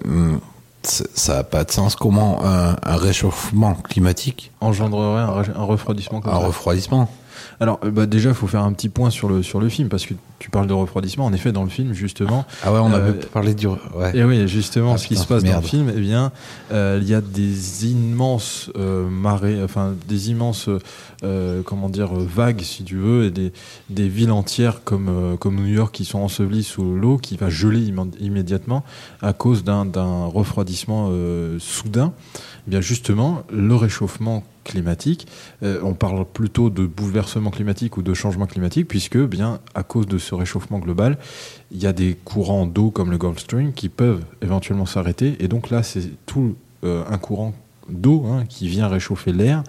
ça 0.82 1.34
n'a 1.36 1.44
pas 1.44 1.62
de 1.64 1.70
sens. 1.70 1.94
Comment 1.94 2.42
un, 2.42 2.76
un 2.82 2.96
réchauffement 2.96 3.74
climatique, 3.74 4.50
engendrerait 4.62 5.24
un, 5.24 5.42
re- 5.42 5.54
un 5.54 5.64
refroidissement 5.64 6.22
comme 6.22 6.32
un 6.32 6.40
ça? 6.40 6.46
refroidissement 6.46 7.10
Alors, 7.60 7.80
euh, 7.84 7.90
bah, 7.90 8.06
déjà, 8.06 8.30
il 8.30 8.34
faut 8.34 8.46
faire 8.46 8.62
un 8.62 8.72
petit 8.72 8.88
point 8.88 9.10
sur 9.10 9.28
le, 9.28 9.42
sur 9.42 9.60
le 9.60 9.68
film, 9.68 9.88
parce 9.88 10.06
que 10.06 10.14
tu 10.38 10.50
parles 10.50 10.66
de 10.66 10.72
refroidissement. 10.72 11.24
En 11.24 11.32
effet, 11.32 11.52
dans 11.52 11.64
le 11.64 11.70
film, 11.70 11.92
justement, 11.94 12.44
Ah 12.62 12.72
ouais, 12.72 12.78
on 12.80 12.92
Euh, 12.92 12.96
avait 13.08 13.12
parlé 13.26 13.54
du. 13.54 13.66
Ouais. 13.66 14.14
et 14.14 14.24
oui, 14.24 14.46
justement, 14.48 14.92
Ah, 14.94 14.98
ce 14.98 15.06
qui 15.06 15.16
se 15.16 15.26
passe 15.26 15.42
merde. 15.42 15.56
dans 15.56 15.62
le 15.62 15.66
film, 15.66 15.92
eh 15.96 16.00
bien, 16.00 16.32
euh, 16.72 16.98
il 17.00 17.08
y 17.08 17.14
a 17.14 17.20
des 17.20 17.86
immenses 17.86 18.70
euh, 18.76 19.08
marées, 19.08 19.62
enfin, 19.62 19.94
des 20.08 20.30
immenses, 20.30 20.68
euh, 21.22 21.62
comment 21.62 21.88
dire, 21.88 22.14
euh, 22.16 22.26
vagues, 22.28 22.60
si 22.62 22.84
tu 22.84 22.96
veux, 22.96 23.24
et 23.26 23.30
des, 23.30 23.52
des 23.90 24.08
villes 24.08 24.32
entières 24.32 24.82
comme, 24.84 25.08
euh, 25.08 25.36
comme 25.36 25.56
New 25.56 25.66
York 25.72 25.94
qui 25.94 26.04
sont 26.04 26.18
ensevelies 26.20 26.64
sous 26.64 26.94
l'eau, 26.94 27.16
qui 27.16 27.36
va 27.36 27.48
geler 27.48 27.80
immé- 27.80 28.10
immédiatement 28.20 28.84
à 29.22 29.32
cause 29.32 29.64
d'un 29.64 29.86
d'un 29.86 30.26
refroidissement 30.26 31.08
euh, 31.10 31.58
soudain. 31.58 32.12
Eh 32.66 32.70
bien, 32.70 32.80
justement, 32.80 33.42
le 33.52 33.74
réchauffement 33.74 34.42
climatique, 34.64 35.26
euh, 35.62 35.78
on 35.82 35.94
parle 35.94 36.24
plutôt 36.24 36.70
de 36.70 36.86
bouleversement 36.86 37.50
climatique 37.50 37.96
ou 37.96 38.02
de 38.02 38.14
changement 38.14 38.46
climatique, 38.46 38.88
puisque, 38.88 39.18
bien, 39.18 39.60
à 39.74 39.82
cause 39.82 40.06
de 40.06 40.18
ce 40.18 40.34
réchauffement 40.34 40.78
global, 40.78 41.18
il 41.70 41.80
y 41.82 41.86
a 41.86 41.92
des 41.92 42.16
courants 42.24 42.66
d'eau 42.66 42.90
comme 42.90 43.10
le 43.10 43.18
Gulf 43.18 43.38
Stream 43.38 43.72
qui 43.72 43.88
peuvent 43.88 44.24
éventuellement 44.42 44.86
s'arrêter. 44.86 45.36
Et 45.38 45.48
donc 45.48 45.70
là, 45.70 45.82
c'est 45.82 46.10
tout 46.26 46.56
euh, 46.84 47.04
un 47.08 47.18
courant 47.18 47.54
d'eau 47.88 48.24
hein, 48.26 48.44
qui 48.48 48.66
vient 48.68 48.88
réchauffer 48.88 49.32
l'air. 49.32 49.62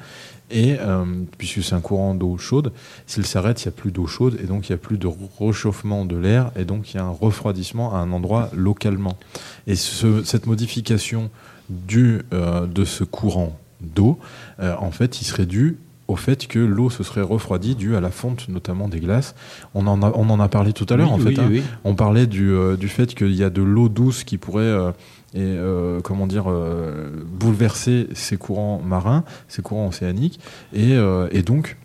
Et 0.51 0.75
euh, 0.79 1.03
puisque 1.39 1.63
c'est 1.63 1.73
un 1.73 1.81
courant 1.81 2.13
d'eau 2.13 2.37
chaude, 2.37 2.71
s'il 3.07 3.25
s'arrête, 3.25 3.63
il 3.63 3.67
n'y 3.67 3.73
a 3.73 3.77
plus 3.77 3.91
d'eau 3.91 4.05
chaude 4.05 4.37
et 4.43 4.45
donc 4.45 4.69
il 4.69 4.73
n'y 4.73 4.75
a 4.75 4.77
plus 4.77 4.99
de 4.99 5.09
réchauffement 5.39 6.05
de 6.05 6.15
l'air 6.15 6.51
et 6.55 6.65
donc 6.65 6.93
il 6.93 6.97
y 6.97 6.99
a 6.99 7.03
un 7.03 7.09
refroidissement 7.09 7.95
à 7.95 7.97
un 7.97 8.11
endroit 8.11 8.49
localement. 8.53 9.17
Et 9.65 9.75
ce- 9.75 10.23
cette 10.23 10.45
modification 10.45 11.31
du, 11.69 12.21
de 12.31 12.85
ce 12.85 13.03
courant 13.03 13.57
d'eau, 13.85 14.19
euh, 14.59 14.75
en 14.79 14.91
fait, 14.91 15.21
il 15.21 15.25
serait 15.25 15.45
dû 15.45 15.77
au 16.07 16.15
fait 16.15 16.45
que 16.47 16.59
l'eau 16.59 16.91
se 16.91 17.01
serait 17.03 17.21
refroidie 17.23 17.73
due 17.73 17.95
à 17.95 17.99
la 18.01 18.11
fonte 18.11 18.47
notamment 18.47 18.87
des 18.87 18.99
glaces. 18.99 19.33
On 19.73 19.87
en 19.87 20.03
a, 20.03 20.11
on 20.13 20.29
en 20.29 20.39
a 20.39 20.47
parlé 20.47 20.71
tout 20.71 20.85
à 20.89 20.97
l'heure 20.97 21.11
en 21.11 21.17
fait. 21.17 21.29
oui, 21.29 21.35
hein. 21.39 21.47
oui. 21.49 21.63
On 21.83 21.95
parlait 21.95 22.27
du, 22.27 22.51
euh, 22.51 22.75
du 22.77 22.89
fait 22.89 23.15
qu'il 23.15 23.33
y 23.33 23.43
a 23.43 23.49
de 23.49 23.63
l'eau 23.63 23.89
douce 23.89 24.23
qui 24.23 24.37
pourrait 24.37 24.61
euh, 24.63 24.91
et, 25.33 25.39
euh, 25.41 26.01
comment 26.01 26.27
dire, 26.27 26.45
euh, 26.47 27.09
bouleverser 27.25 28.07
ces 28.13 28.37
courants 28.37 28.79
marins, 28.85 29.23
ces 29.47 29.61
courants 29.63 29.87
océaniques, 29.87 30.39
et, 30.73 30.93
euh, 30.93 31.27
et 31.31 31.41
donc 31.41 31.75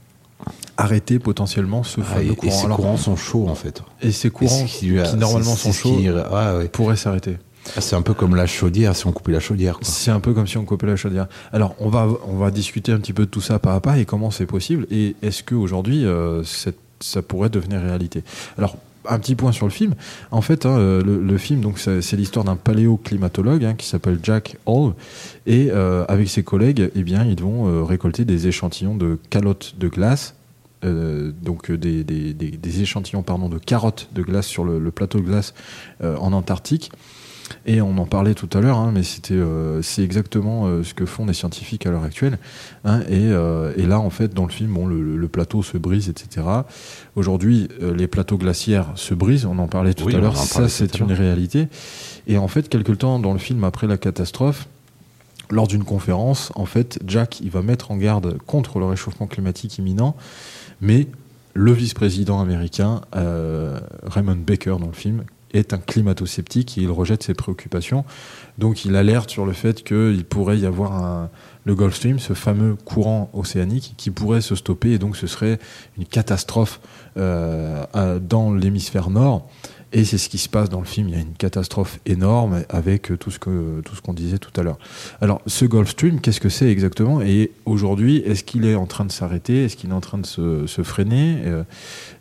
arrêter 0.76 1.18
potentiellement 1.18 1.82
ce 1.82 2.00
Ah, 2.02 2.04
fameux 2.04 2.26
et, 2.26 2.32
et 2.32 2.36
courant. 2.36 2.52
ces 2.52 2.64
Alors, 2.66 2.76
courants 2.76 2.96
sont 2.96 3.16
chauds 3.16 3.48
en 3.48 3.54
fait. 3.54 3.82
et 4.02 4.12
ces 4.12 4.30
courants 4.30 4.64
Et 4.64 4.66
qui, 4.66 4.90
normalement 5.16 5.56
sont 5.56 5.72
chauds 5.72 5.96
qui- 5.96 6.10
ouais. 6.10 6.68
pourraient 6.68 6.96
s'arrêter. 6.96 7.38
Ah, 7.76 7.80
C'est 7.80 7.96
un 7.96 8.02
peu 8.02 8.14
comme 8.14 8.35
la 8.35 8.46
chaudière 8.46 8.96
si 8.96 9.06
on 9.06 9.12
coupait 9.12 9.33
la 9.33 9.40
chaudière. 9.40 9.78
C'est 9.83 10.11
un 10.11 10.20
peu 10.20 10.35
comme 10.35 10.46
si 10.46 10.59
on 10.59 10.64
coupait 10.64 10.87
la 10.87 10.96
chaudière. 10.96 11.26
Alors, 11.52 11.74
on 11.78 11.88
va, 11.88 12.09
on 12.26 12.37
va 12.37 12.50
discuter 12.50 12.92
un 12.92 12.98
petit 12.98 13.12
peu 13.12 13.26
de 13.26 13.30
tout 13.30 13.40
ça 13.40 13.59
pas 13.59 13.74
à 13.74 13.80
pas 13.80 13.98
et 13.98 14.04
comment 14.04 14.30
c'est 14.30 14.46
possible. 14.46 14.87
Et 14.90 15.16
est-ce 15.22 15.42
qu'aujourd'hui, 15.42 16.04
euh, 16.04 16.42
ça 17.00 17.22
pourrait 17.22 17.50
devenir 17.50 17.80
réalité 17.80 18.24
Alors, 18.59 18.76
un 19.09 19.18
petit 19.18 19.35
point 19.35 19.52
sur 19.52 19.66
le 19.66 19.72
film. 19.72 19.94
En 20.30 20.42
fait, 20.42 20.66
hein, 20.66 20.78
euh, 20.78 21.02
le, 21.02 21.38
film, 21.38 21.72
c'est 21.76 22.16
l'histoire 22.16 22.44
d'un 22.44 22.56
paléoclimatologue 22.56 23.64
hein, 23.64 23.74
qui 23.74 23.87
s'appelle 23.87 24.18
Jack 24.22 24.56
Hall. 24.66 24.94
Et 25.46 25.68
euh, 25.70 26.04
avec 26.09 26.28
ses 26.28 26.42
collègues, 26.42 26.90
eh 26.94 27.02
bien, 27.02 27.24
ils 27.24 27.40
vont 27.40 27.68
euh, 27.68 27.83
récolter 27.83 28.24
des 28.24 28.46
échantillons 28.46 28.96
de 28.96 29.18
calottes 29.30 29.74
de 29.78 29.88
glace. 29.88 30.35
donc 30.83 31.70
des, 31.70 32.83
échantillons 32.83 33.22
pardon, 33.22 33.48
de 33.48 33.59
carottes 33.59 34.09
de 34.14 34.22
glace 34.22 34.46
sur 34.46 34.64
le, 34.64 34.78
le 34.78 34.90
plateau 34.90 35.18
de 35.18 35.24
glace 35.24 35.52
en 36.02 36.33
Antarctique. 36.33 36.90
Et 37.66 37.80
on 37.80 37.96
en 37.98 38.06
parlait 38.06 38.34
tout 38.34 38.48
à 38.56 38.60
l'heure, 38.60 38.78
hein, 38.78 38.90
mais 38.94 39.02
c'était, 39.02 39.34
euh, 39.34 39.82
c'est 39.82 40.02
exactement 40.02 40.66
euh, 40.66 40.82
ce 40.82 40.94
que 40.94 41.04
font 41.04 41.26
les 41.26 41.34
scientifiques 41.34 41.84
à 41.86 41.90
l'heure 41.90 42.04
actuelle. 42.04 42.38
hein, 42.84 43.00
et, 43.08 43.28
euh, 43.30 43.72
et 43.76 43.86
là, 43.86 44.00
en 44.00 44.10
fait, 44.10 44.32
dans 44.34 44.44
le 44.46 44.52
film, 44.52 44.72
bon, 44.72 44.86
le, 44.86 45.16
le 45.16 45.28
plateau 45.28 45.62
se 45.62 45.76
brise, 45.78 46.08
etc. 46.08 46.46
Aujourd'hui, 47.16 47.68
les 47.80 48.06
plateaux 48.06 48.38
glaciaires 48.38 48.86
se 48.94 49.14
brisent. 49.14 49.46
On 49.46 49.58
en 49.58 49.66
parlait 49.68 49.94
tout 49.94 50.06
Oui, 50.06 50.14
à 50.14 50.18
l'heure. 50.18 50.36
Ça, 50.36 50.68
c'est 50.68 50.98
une 51.00 51.12
réalité. 51.12 51.68
Et 52.26 52.38
en 52.38 52.48
fait, 52.48 52.68
quelque 52.68 52.92
temps 52.92 53.18
dans 53.18 53.32
le 53.32 53.38
film 53.38 53.64
après 53.64 53.86
la 53.86 53.98
catastrophe, 53.98 54.66
lors 55.50 55.66
d'une 55.66 55.84
conférence, 55.84 56.52
en 56.54 56.66
fait, 56.66 57.00
Jack, 57.06 57.40
il 57.40 57.50
va 57.50 57.62
mettre 57.62 57.90
en 57.90 57.96
garde 57.96 58.38
contre 58.46 58.78
le 58.78 58.86
réchauffement 58.86 59.26
climatique 59.26 59.78
imminent, 59.78 60.14
mais 60.80 61.08
le 61.54 61.72
vice-président 61.72 62.40
américain, 62.40 63.00
Raymond 64.04 64.36
Baker 64.46 64.76
dans 64.80 64.86
le 64.86 64.92
film, 64.92 65.24
est 65.52 65.72
un 65.72 65.78
climato-sceptique 65.78 66.78
et 66.78 66.82
il 66.82 66.90
rejette 66.90 67.22
ses 67.22 67.34
préoccupations. 67.34 68.04
Donc 68.58 68.84
il 68.84 68.94
alerte 68.96 69.30
sur 69.30 69.46
le 69.46 69.52
fait 69.52 69.82
qu'il 69.82 70.24
pourrait 70.24 70.58
y 70.58 70.66
avoir 70.66 70.92
un, 70.92 71.30
le 71.64 71.74
Gulf 71.74 71.94
Stream, 71.94 72.18
ce 72.18 72.34
fameux 72.34 72.76
courant 72.76 73.30
océanique, 73.32 73.94
qui 73.96 74.10
pourrait 74.10 74.40
se 74.40 74.54
stopper 74.54 74.92
et 74.92 74.98
donc 74.98 75.16
ce 75.16 75.26
serait 75.26 75.58
une 75.96 76.04
catastrophe 76.04 76.80
euh, 77.16 77.84
dans 78.20 78.52
l'hémisphère 78.52 79.10
nord. 79.10 79.48
Et 79.92 80.04
c'est 80.04 80.18
ce 80.18 80.28
qui 80.28 80.38
se 80.38 80.48
passe 80.48 80.68
dans 80.68 80.78
le 80.78 80.86
film. 80.86 81.08
Il 81.08 81.14
y 81.14 81.18
a 81.18 81.20
une 81.20 81.34
catastrophe 81.34 81.98
énorme 82.06 82.62
avec 82.68 83.10
tout 83.18 83.30
ce 83.32 83.40
que 83.40 83.80
tout 83.80 83.96
ce 83.96 84.00
qu'on 84.00 84.14
disait 84.14 84.38
tout 84.38 84.52
à 84.60 84.62
l'heure. 84.62 84.78
Alors, 85.20 85.42
ce 85.46 85.64
Gulf 85.64 85.90
Stream, 85.90 86.20
qu'est-ce 86.20 86.40
que 86.40 86.48
c'est 86.48 86.70
exactement? 86.70 87.20
Et 87.20 87.50
aujourd'hui, 87.64 88.18
est-ce 88.18 88.44
qu'il 88.44 88.66
est 88.66 88.76
en 88.76 88.86
train 88.86 89.04
de 89.04 89.10
s'arrêter? 89.10 89.64
Est-ce 89.64 89.76
qu'il 89.76 89.90
est 89.90 89.94
en 89.94 90.00
train 90.00 90.18
de 90.18 90.26
se, 90.26 90.66
se 90.68 90.82
freiner? 90.84 91.38
Euh, 91.44 91.64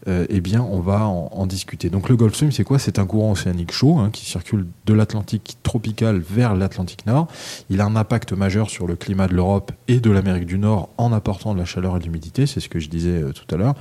euh, 0.07 0.25
Eh 0.29 0.41
bien, 0.41 0.62
on 0.62 0.79
va 0.79 1.05
en, 1.05 1.45
discuter. 1.45 1.89
Donc, 1.89 2.09
le 2.09 2.15
Gulf 2.15 2.33
Stream, 2.33 2.51
c'est 2.51 2.63
quoi? 2.63 2.79
C'est 2.79 2.99
un 2.99 3.05
courant 3.05 3.31
océanique 3.31 3.71
chaud 3.71 3.97
hein, 3.97 4.09
qui 4.12 4.25
circule 4.25 4.67
de 4.85 4.93
l'Atlantique 4.93 5.57
tropical 5.63 6.19
vers 6.19 6.55
l'Atlantique 6.55 7.05
Nord. 7.05 7.27
Il 7.69 7.81
a 7.81 7.85
un 7.85 7.95
impact 7.95 8.33
majeur 8.33 8.69
sur 8.69 8.88
le 8.88 8.95
climat 8.95 9.27
de 9.27 9.33
l'Europe 9.33 9.71
et 9.88 9.99
de 9.99 10.12
l'Amérique 10.12 10.45
du 10.45 10.59
Nord 10.59 10.89
en 10.97 11.12
apportant 11.12 11.53
de 11.53 11.59
la 11.59 11.65
chaleur 11.65 11.95
et 11.95 11.99
de 11.99 12.05
l'humidité. 12.05 12.45
C'est 12.45 12.59
ce 12.59 12.69
que 12.69 12.79
je 12.79 12.89
disais 12.89 13.21
euh, 13.21 13.31
tout 13.31 13.53
à 13.53 13.57
l'heure. 13.57 13.75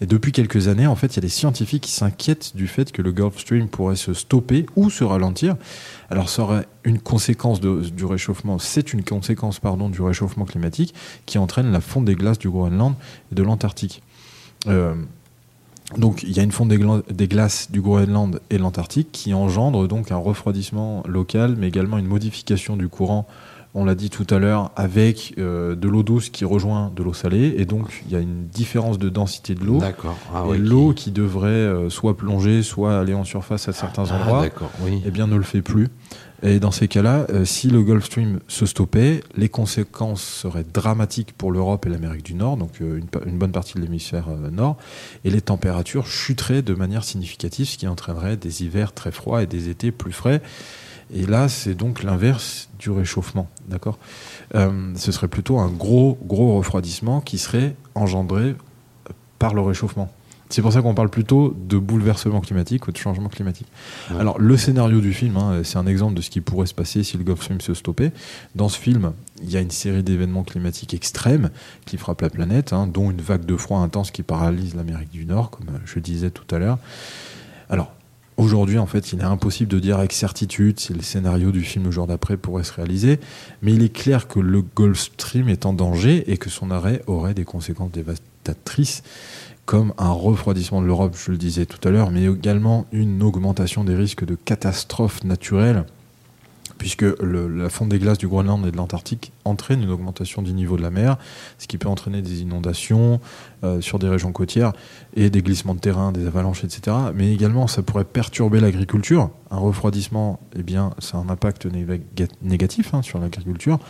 Et 0.00 0.06
depuis 0.06 0.32
quelques 0.32 0.68
années, 0.68 0.86
en 0.86 0.96
fait, 0.96 1.08
il 1.08 1.16
y 1.16 1.18
a 1.18 1.22
des 1.22 1.28
scientifiques 1.28 1.82
qui 1.82 1.92
s'inquiètent 1.92 2.56
du 2.56 2.66
fait 2.66 2.92
que 2.92 3.02
le 3.02 3.12
Gulf 3.12 3.38
Stream 3.38 3.68
pourrait 3.68 3.96
se 3.96 4.14
stopper 4.14 4.66
ou 4.76 4.90
se 4.90 5.04
ralentir. 5.04 5.56
Alors, 6.08 6.28
ça 6.28 6.42
aurait 6.42 6.66
une 6.84 6.98
conséquence 6.98 7.60
du 7.60 8.04
réchauffement, 8.04 8.58
c'est 8.58 8.92
une 8.92 9.04
conséquence, 9.04 9.58
pardon, 9.58 9.88
du 9.88 10.00
réchauffement 10.00 10.44
climatique 10.44 10.94
qui 11.26 11.38
entraîne 11.38 11.70
la 11.70 11.80
fonte 11.80 12.04
des 12.04 12.14
glaces 12.14 12.38
du 12.38 12.48
Groenland 12.48 12.94
et 13.30 13.34
de 13.34 13.42
l'Antarctique. 13.42 14.02
Euh, 14.66 14.94
donc, 15.96 16.22
il 16.22 16.36
y 16.36 16.40
a 16.40 16.42
une 16.42 16.52
fonte 16.52 16.68
des, 16.68 16.78
gla- 16.78 17.02
des 17.12 17.26
glaces 17.28 17.70
du 17.70 17.80
Groenland 17.80 18.40
et 18.50 18.56
de 18.58 18.62
l'Antarctique 18.62 19.08
qui 19.12 19.34
engendre 19.34 19.88
donc 19.88 20.12
un 20.12 20.16
refroidissement 20.16 21.02
local, 21.08 21.56
mais 21.58 21.68
également 21.68 21.98
une 21.98 22.06
modification 22.06 22.76
du 22.76 22.88
courant 22.88 23.26
on 23.72 23.84
l'a 23.84 23.94
dit 23.94 24.10
tout 24.10 24.26
à 24.30 24.40
l'heure, 24.40 24.72
avec 24.74 25.34
euh, 25.38 25.76
de 25.76 25.88
l'eau 25.88 26.02
douce 26.02 26.28
qui 26.28 26.44
rejoint 26.44 26.90
de 26.96 27.04
l'eau 27.04 27.12
salée, 27.12 27.54
et 27.56 27.64
donc 27.66 28.02
il 28.04 28.12
y 28.12 28.16
a 28.16 28.18
une 28.18 28.48
différence 28.48 28.98
de 28.98 29.08
densité 29.08 29.54
de 29.54 29.64
l'eau. 29.64 29.78
D'accord. 29.78 30.16
Ah, 30.34 30.42
et 30.52 30.58
l'eau 30.58 30.88
qui- 30.88 31.04
qui 31.04 31.10
devrait 31.12 31.46
euh, 31.50 31.88
soit 31.88 32.16
plonger, 32.16 32.64
soit 32.64 32.98
aller 32.98 33.14
en 33.14 33.22
surface 33.22 33.68
à 33.68 33.72
certains 33.72 34.06
Ah, 34.10 34.16
endroits, 34.16 34.44
oui. 34.82 35.00
eh 35.06 35.12
bien 35.12 35.28
ne 35.28 35.36
le 35.36 35.44
fait 35.44 35.62
plus. 35.62 35.86
Et 36.42 36.58
dans 36.58 36.70
ces 36.70 36.88
cas-là, 36.88 37.26
euh, 37.30 37.44
si 37.44 37.68
le 37.68 37.82
Gulf 37.82 38.06
Stream 38.06 38.40
se 38.48 38.64
stoppait, 38.64 39.22
les 39.36 39.50
conséquences 39.50 40.22
seraient 40.22 40.64
dramatiques 40.64 41.34
pour 41.34 41.52
l'Europe 41.52 41.84
et 41.84 41.90
l'Amérique 41.90 42.24
du 42.24 42.34
Nord, 42.34 42.56
donc 42.56 42.80
euh, 42.80 43.00
une, 43.26 43.38
bonne 43.38 43.52
partie 43.52 43.74
de 43.74 43.80
l'hémisphère 43.80 44.28
euh, 44.30 44.50
nord, 44.50 44.78
et 45.24 45.30
les 45.30 45.42
températures 45.42 46.06
chuteraient 46.06 46.62
de 46.62 46.74
manière 46.74 47.04
significative, 47.04 47.66
ce 47.66 47.76
qui 47.76 47.86
entraînerait 47.86 48.38
des 48.38 48.64
hivers 48.64 48.94
très 48.94 49.12
froids 49.12 49.42
et 49.42 49.46
des 49.46 49.68
étés 49.68 49.92
plus 49.92 50.12
frais. 50.12 50.40
Et 51.12 51.26
là, 51.26 51.48
c'est 51.48 51.74
donc 51.74 52.02
l'inverse 52.02 52.70
du 52.78 52.90
réchauffement, 52.90 53.48
d'accord? 53.66 53.98
Ce 54.54 55.10
serait 55.10 55.26
plutôt 55.26 55.58
un 55.58 55.68
gros, 55.68 56.16
gros 56.22 56.56
refroidissement 56.56 57.20
qui 57.20 57.36
serait 57.36 57.74
engendré 57.96 58.54
par 59.40 59.52
le 59.52 59.60
réchauffement. 59.60 60.12
C'est 60.50 60.62
pour 60.62 60.72
ça 60.72 60.82
qu'on 60.82 60.94
parle 60.94 61.10
plutôt 61.10 61.56
de 61.56 61.78
bouleversement 61.78 62.40
climatique 62.40 62.88
ou 62.88 62.92
de 62.92 62.96
changement 62.96 63.28
climatique. 63.28 63.68
Ouais. 64.10 64.20
Alors, 64.20 64.38
le 64.40 64.56
scénario 64.56 65.00
du 65.00 65.12
film, 65.12 65.36
hein, 65.36 65.60
c'est 65.62 65.78
un 65.78 65.86
exemple 65.86 66.14
de 66.14 66.20
ce 66.20 66.28
qui 66.28 66.40
pourrait 66.40 66.66
se 66.66 66.74
passer 66.74 67.04
si 67.04 67.16
le 67.16 67.22
Gulf 67.22 67.40
Stream 67.40 67.60
se 67.60 67.72
stoppait. 67.72 68.10
Dans 68.56 68.68
ce 68.68 68.76
film, 68.76 69.12
il 69.42 69.50
y 69.50 69.56
a 69.56 69.60
une 69.60 69.70
série 69.70 70.02
d'événements 70.02 70.42
climatiques 70.42 70.92
extrêmes 70.92 71.50
qui 71.86 71.96
frappent 71.96 72.22
la 72.22 72.30
planète, 72.30 72.72
hein, 72.72 72.88
dont 72.88 73.12
une 73.12 73.20
vague 73.20 73.46
de 73.46 73.56
froid 73.56 73.78
intense 73.78 74.10
qui 74.10 74.24
paralyse 74.24 74.74
l'Amérique 74.74 75.10
du 75.10 75.24
Nord, 75.24 75.50
comme 75.50 75.68
je 75.84 75.98
disais 76.00 76.30
tout 76.30 76.52
à 76.52 76.58
l'heure. 76.58 76.78
Alors, 77.68 77.92
aujourd'hui, 78.36 78.78
en 78.78 78.86
fait, 78.86 79.12
il 79.12 79.20
est 79.20 79.24
impossible 79.24 79.70
de 79.70 79.78
dire 79.78 79.98
avec 79.98 80.12
certitude 80.12 80.80
si 80.80 80.92
le 80.92 81.02
scénario 81.02 81.52
du 81.52 81.62
film 81.62 81.84
le 81.84 81.90
jour 81.92 82.08
d'après 82.08 82.36
pourrait 82.36 82.64
se 82.64 82.72
réaliser, 82.72 83.20
mais 83.62 83.72
il 83.72 83.84
est 83.84 83.94
clair 83.94 84.26
que 84.26 84.40
le 84.40 84.62
Gulf 84.62 84.98
Stream 84.98 85.48
est 85.48 85.64
en 85.64 85.72
danger 85.72 86.28
et 86.30 86.38
que 86.38 86.50
son 86.50 86.72
arrêt 86.72 87.02
aurait 87.06 87.34
des 87.34 87.44
conséquences 87.44 87.92
dévastatrices 87.92 89.04
comme 89.70 89.94
un 89.98 90.10
refroidissement 90.10 90.82
de 90.82 90.86
l'Europe, 90.88 91.14
je 91.16 91.30
le 91.30 91.36
disais 91.36 91.64
tout 91.64 91.78
à 91.86 91.92
l'heure, 91.92 92.10
mais 92.10 92.24
également 92.24 92.86
une 92.90 93.22
augmentation 93.22 93.84
des 93.84 93.94
risques 93.94 94.24
de 94.24 94.34
catastrophes 94.34 95.22
naturelles, 95.22 95.84
puisque 96.76 97.04
la 97.22 97.68
fonte 97.68 97.90
des 97.90 98.00
glaces 98.00 98.18
du 98.18 98.26
Groenland 98.26 98.66
et 98.66 98.72
de 98.72 98.76
l'Antarctique 98.76 99.30
entraîne 99.44 99.80
une 99.80 99.90
augmentation 99.90 100.42
du 100.42 100.54
niveau 100.54 100.76
de 100.76 100.82
la 100.82 100.90
mer, 100.90 101.18
ce 101.58 101.68
qui 101.68 101.78
peut 101.78 101.88
entraîner 101.88 102.20
des 102.20 102.42
inondations 102.42 103.20
euh, 103.62 103.80
sur 103.80 103.98
des 103.98 104.08
régions 104.08 104.32
côtières 104.32 104.72
et 105.16 105.28
des 105.30 105.42
glissements 105.42 105.74
de 105.74 105.80
terrain, 105.80 106.12
des 106.12 106.26
avalanches, 106.26 106.64
etc. 106.64 106.96
Mais 107.14 107.32
également, 107.32 107.66
ça 107.66 107.82
pourrait 107.82 108.04
perturber 108.04 108.60
l'agriculture. 108.60 109.30
Un 109.50 109.58
refroidissement, 109.58 110.38
eh 110.56 110.62
bien, 110.62 110.92
a 111.12 111.16
un 111.16 111.28
impact 111.28 111.66
néga- 111.66 111.98
négatif 112.42 112.94
hein, 112.94 113.02
sur 113.02 113.18
l'agriculture, 113.18 113.80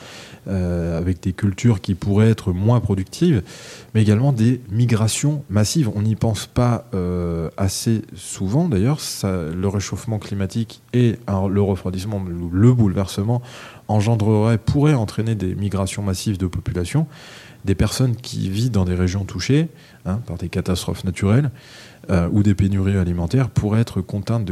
euh, 0.49 0.99
avec 0.99 1.23
des 1.23 1.33
cultures 1.35 1.81
qui 1.81 1.95
pourraient 1.95 2.31
être 2.31 2.53
moins 2.53 2.81
productives, 2.81 3.43
mais 3.95 4.03
également 4.03 4.33
des 4.33 4.61
migrations 4.71 5.45
massives. 5.51 5.91
On 5.95 6.03
n'y 6.03 6.17
pense 6.17 6.47
pas 6.47 6.87
euh, 6.95 7.51
assez 7.57 8.03
souvent, 8.15 8.69
d'ailleurs. 8.69 8.99
Le 9.23 9.67
réchauffement 9.69 10.19
climatique 10.19 10.81
et 10.95 11.17
le 11.29 11.61
refroidissement, 11.61 12.23
le, 12.27 12.35
le 12.51 12.73
bouleversement, 12.73 13.43
engendrerait, 13.89 14.59
pourrait 14.59 14.95
entraîner 14.95 15.35
des 15.35 15.55
migrations 15.55 16.03
massives 16.03 16.39
de 16.39 16.47
population, 16.47 17.07
des 17.65 17.75
personnes 17.75 18.17
qui 18.17 18.49
vivent 18.49 18.71
dans 18.71 18.85
des 18.85 18.95
régions 18.95 19.25
touchées 19.25 19.69
hein, 20.07 20.21
par 20.27 20.37
des 20.39 20.49
catastrophes 20.49 21.05
naturelles 21.05 21.51
euh, 22.11 22.29
ou 22.33 22.43
des 22.43 22.55
pénuries 22.55 22.97
alimentaires 22.97 23.51
pourraient 23.51 23.81
être 23.81 24.01
contraintes 24.01 24.45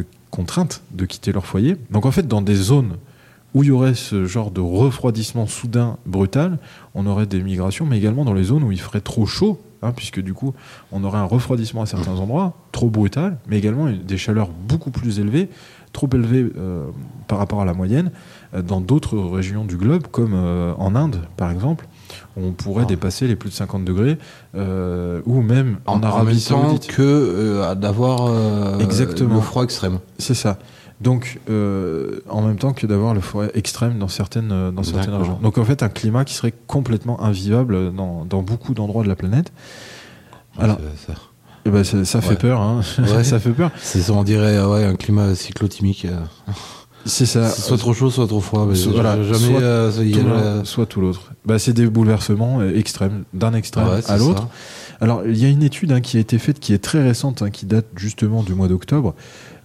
de, 0.91 1.05
quitter 1.07 1.33
leur 1.33 1.47
foyer. 1.47 1.77
Donc 1.91 2.07
en 2.07 2.11
fait, 2.11 2.29
dans 2.29 2.43
des 2.43 2.55
zones 2.55 2.97
où 3.55 3.63
il 3.63 3.69
y 3.69 3.73
aurait 3.73 3.95
ce 3.95 4.27
genre 4.27 4.51
de 4.51 4.61
refroidissement 4.61 5.47
soudain 5.47 5.97
brutal, 6.05 6.59
on 6.95 7.07
aurait 7.07 7.27
des 7.27 7.43
migrations, 7.43 7.87
mais 7.87 7.97
également 7.97 8.25
dans 8.25 8.35
les 8.35 8.45
zones 8.45 8.63
où 8.63 8.73
il 8.73 8.81
ferait 8.81 9.01
trop 9.01 9.25
chaud, 9.25 9.59
hein, 9.83 9.93
puisque 9.97 10.21
du 10.21 10.35
coup, 10.35 10.55
on 10.93 11.03
aurait 11.03 11.19
un 11.19 11.25
refroidissement 11.25 11.83
à 11.83 11.87
certains 11.87 12.17
endroits, 12.17 12.55
trop 12.73 12.91
brutal, 12.91 13.39
mais 13.49 13.57
également 13.57 13.91
des 13.91 14.19
chaleurs 14.19 14.51
beaucoup 14.51 14.91
plus 14.91 15.19
élevées, 15.19 15.49
trop 15.95 16.09
élevées 16.13 16.53
euh, 16.59 16.85
par 17.27 17.39
rapport 17.39 17.63
à 17.63 17.65
la 17.65 17.73
moyenne, 17.73 18.13
euh, 18.53 18.61
dans 18.61 18.83
d'autres 18.83 19.19
régions 19.19 19.65
du 19.65 19.79
globe, 19.79 20.07
comme 20.09 20.35
en 20.35 20.95
Inde, 20.95 21.23
par 21.39 21.51
exemple, 21.51 21.89
on 22.41 22.53
pourrait 22.53 22.85
Ah. 22.85 22.89
dépasser 22.89 23.27
les 23.27 23.37
plus 23.37 23.51
de 23.51 23.55
50 23.55 23.85
degrés, 23.85 24.19
euh, 24.55 25.21
ou 25.27 25.41
même 25.43 25.79
en, 25.87 25.95
En, 25.95 25.97
en 25.99 26.03
Arabie 26.03 26.27
même 26.35 26.41
temps 26.41 26.63
Saoudite. 26.69 26.87
que 26.89 27.03
euh, 27.03 27.75
d'avoir 27.75 28.27
euh, 28.29 28.79
Exactement. 28.79 29.35
le 29.35 29.41
froid 29.41 29.65
extrême. 29.65 29.99
C'est 30.19 30.35
ça. 30.35 30.59
Donc, 31.01 31.39
en 31.49 32.43
même 32.43 32.57
temps 32.59 32.73
que 32.73 32.85
d'avoir 32.87 33.15
le 33.15 33.21
froid 33.21 33.45
extrême 33.55 33.99
dans 33.99 34.09
certaines, 34.09 34.73
dans 34.73 34.83
certaines 34.83 35.15
régions. 35.15 35.39
Donc, 35.41 35.57
en 35.59 35.65
fait, 35.65 35.85
un 35.85 35.89
climat 35.89 36.25
qui 36.25 36.35
serait 36.35 36.53
complètement 36.67 37.23
invivable 37.23 37.95
dans, 37.95 38.25
dans 38.25 38.43
beaucoup 38.43 38.75
d'endroits 38.75 39.05
de 39.05 39.09
la 39.09 39.15
planète. 39.15 39.53
Alors, 40.59 40.79
Ça- 41.07 41.15
ça- 41.15 41.21
eh 41.67 41.71
ben, 41.71 41.85
ça, 41.85 42.05
ça 42.05 42.21
fait 42.21 42.35
peur. 42.37 42.61
Hein. 42.61 42.81
Ouais. 42.99 43.23
ça 43.23 43.39
fait 43.39 43.51
peur. 43.53 43.71
c'est 43.81 44.11
on 44.11 44.25
dirait 44.25 44.61
ouais, 44.65 44.85
un 44.85 44.97
climat 44.97 45.35
cyclotimique. 45.37 46.05
C'est 47.05 47.27
ça. 47.27 47.49
Soit 47.51 47.79
trop 47.79 47.95
chaud, 47.95 48.11
soit 48.11 48.27
trop 48.27 48.41
froid. 48.41 48.67
voilà, 48.93 49.23
jamais, 49.23 49.39
soit 49.39 49.63
euh, 49.63 50.63
y 50.63 50.67
soit 50.67 50.87
tout 50.87 51.01
l'autre. 51.01 51.33
Bah, 51.47 51.59
c'est 51.59 51.73
des 51.73 51.87
bouleversements 51.87 52.61
euh, 52.61 52.77
extrêmes, 52.77 53.25
d'un 53.33 53.55
extrême 53.55 53.89
ouais, 53.89 54.11
à 54.11 54.17
l'autre. 54.17 54.49
Alors, 55.01 55.25
il 55.25 55.37
y 55.37 55.45
a 55.45 55.49
une 55.49 55.63
étude 55.63 55.93
hein, 55.93 56.01
qui 56.01 56.17
a 56.17 56.21
été 56.21 56.39
faite, 56.39 56.59
qui 56.59 56.73
est 56.73 56.83
très 56.83 57.03
récente, 57.03 57.43
hein, 57.43 57.51
qui 57.51 57.67
date 57.67 57.87
justement 57.97 58.43
du 58.43 58.55
mois 58.55 58.69
d'octobre, 58.69 59.15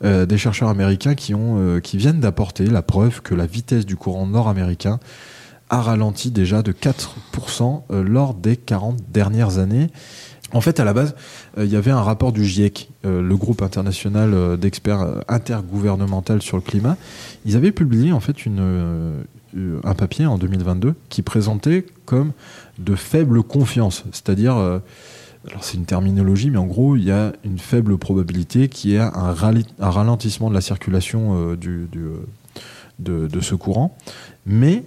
euh, 0.04 0.26
des 0.26 0.38
chercheurs 0.38 0.70
américains 0.70 1.16
qui, 1.16 1.34
ont, 1.34 1.58
euh, 1.58 1.80
qui 1.80 1.98
viennent 1.98 2.20
d'apporter 2.20 2.68
la 2.68 2.82
preuve 2.82 3.22
que 3.22 3.34
la 3.34 3.46
vitesse 3.46 3.86
du 3.86 3.96
courant 3.96 4.28
nord-américain 4.28 5.00
a 5.70 5.82
ralenti 5.82 6.30
déjà 6.30 6.62
de 6.62 6.72
4% 6.72 7.84
euh, 7.92 8.04
lors 8.04 8.36
des 8.36 8.58
40 8.58 9.00
dernières 9.12 9.58
années. 9.58 9.90
En 10.52 10.62
fait, 10.62 10.80
à 10.80 10.84
la 10.84 10.94
base, 10.94 11.16
il 11.58 11.66
y 11.70 11.76
avait 11.76 11.92
un 11.92 12.02
rapport 12.02 12.32
du 12.32 12.46
GIEC, 12.46 12.90
euh, 13.06 13.22
le 13.22 13.36
groupe 13.38 13.62
international 13.62 14.34
euh, 14.34 14.58
d'experts 14.58 15.02
euh, 15.02 15.20
intergouvernemental 15.28 16.42
sur 16.42 16.58
le 16.58 16.64
climat. 16.64 16.98
Ils 17.46 17.56
avaient 17.56 17.72
publié 17.72 18.12
en 18.12 18.20
fait 18.20 18.36
euh, 18.48 19.22
euh, 19.56 19.80
un 19.84 19.94
papier 19.94 20.26
en 20.26 20.38
2022 20.38 20.96
qui 21.10 21.22
présentait 21.22 21.86
comme 22.06 22.32
de 22.80 22.96
faible 22.96 23.44
confiance, 23.44 24.04
c'est-à-dire, 24.12 24.58
euh, 24.58 24.80
alors 25.48 25.64
c'est 25.64 25.78
une 25.78 25.86
terminologie, 25.86 26.50
mais 26.50 26.58
en 26.58 26.66
gros, 26.66 26.96
il 26.96 27.04
y 27.04 27.12
a 27.12 27.34
une 27.44 27.60
faible 27.60 27.98
probabilité 27.98 28.68
qu'il 28.68 28.92
y 28.92 28.96
ait 28.96 29.00
un, 29.00 29.34
ralentissement 29.80 30.50
de 30.50 30.56
la 30.56 30.62
circulation 30.62 31.52
euh, 31.52 31.56
du, 31.56 31.88
euh, 31.96 33.28
de, 33.28 33.40
ce 33.42 33.54
courant. 33.54 33.96
Mais 34.46 34.84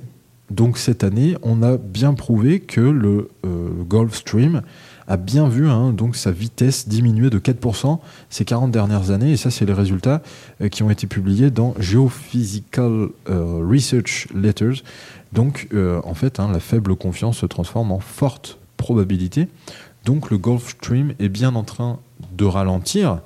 donc 0.51 0.79
cette 0.79 1.05
année, 1.05 1.37
on 1.43 1.63
a 1.63 1.77
bien 1.77 2.15
prouvé 2.15 2.61
que 2.61 2.81
le 2.81 3.31
euh, 3.45 3.69
Gulf 3.89 4.15
Stream 4.15 4.63
a 5.09 5.17
bien 5.17 5.49
vu 5.49 5.69
hein, 5.69 5.93
donc 5.93 6.17
sa 6.17 6.31
vitesse 6.31 6.89
diminuer 6.89 7.31
de 7.31 7.39
4% 7.39 7.99
ces 8.31 8.45
40 8.45 8.71
dernières 8.71 9.11
années. 9.11 9.33
Et 9.33 9.37
ça, 9.37 9.51
c'est 9.51 9.65
les 9.65 9.73
résultats 9.73 10.23
euh, 10.61 10.69
qui 10.69 10.83
ont 10.83 10.91
été 10.91 11.07
publiés 11.07 11.51
dans 11.51 11.75
Geophysical 11.79 13.09
euh, 13.29 13.67
Research 13.69 14.29
Letters. 14.35 14.83
Donc, 15.33 15.69
euh, 15.73 16.01
en 16.05 16.15
fait, 16.15 16.41
hein, 16.41 16.51
la 16.53 16.61
faible 16.61 16.97
confiance 16.97 17.39
se 17.39 17.47
transforme 17.47 17.93
en 17.93 18.01
forte 18.01 18.59
probabilité. 18.77 19.49
Donc, 20.05 20.31
le 20.31 20.39
Gulf 20.39 20.71
Stream 20.71 21.15
est 21.19 21.29
bien 21.29 21.55
en 21.55 21.65
train 21.65 21.99
de 22.37 22.45
ralentir. 22.45 23.21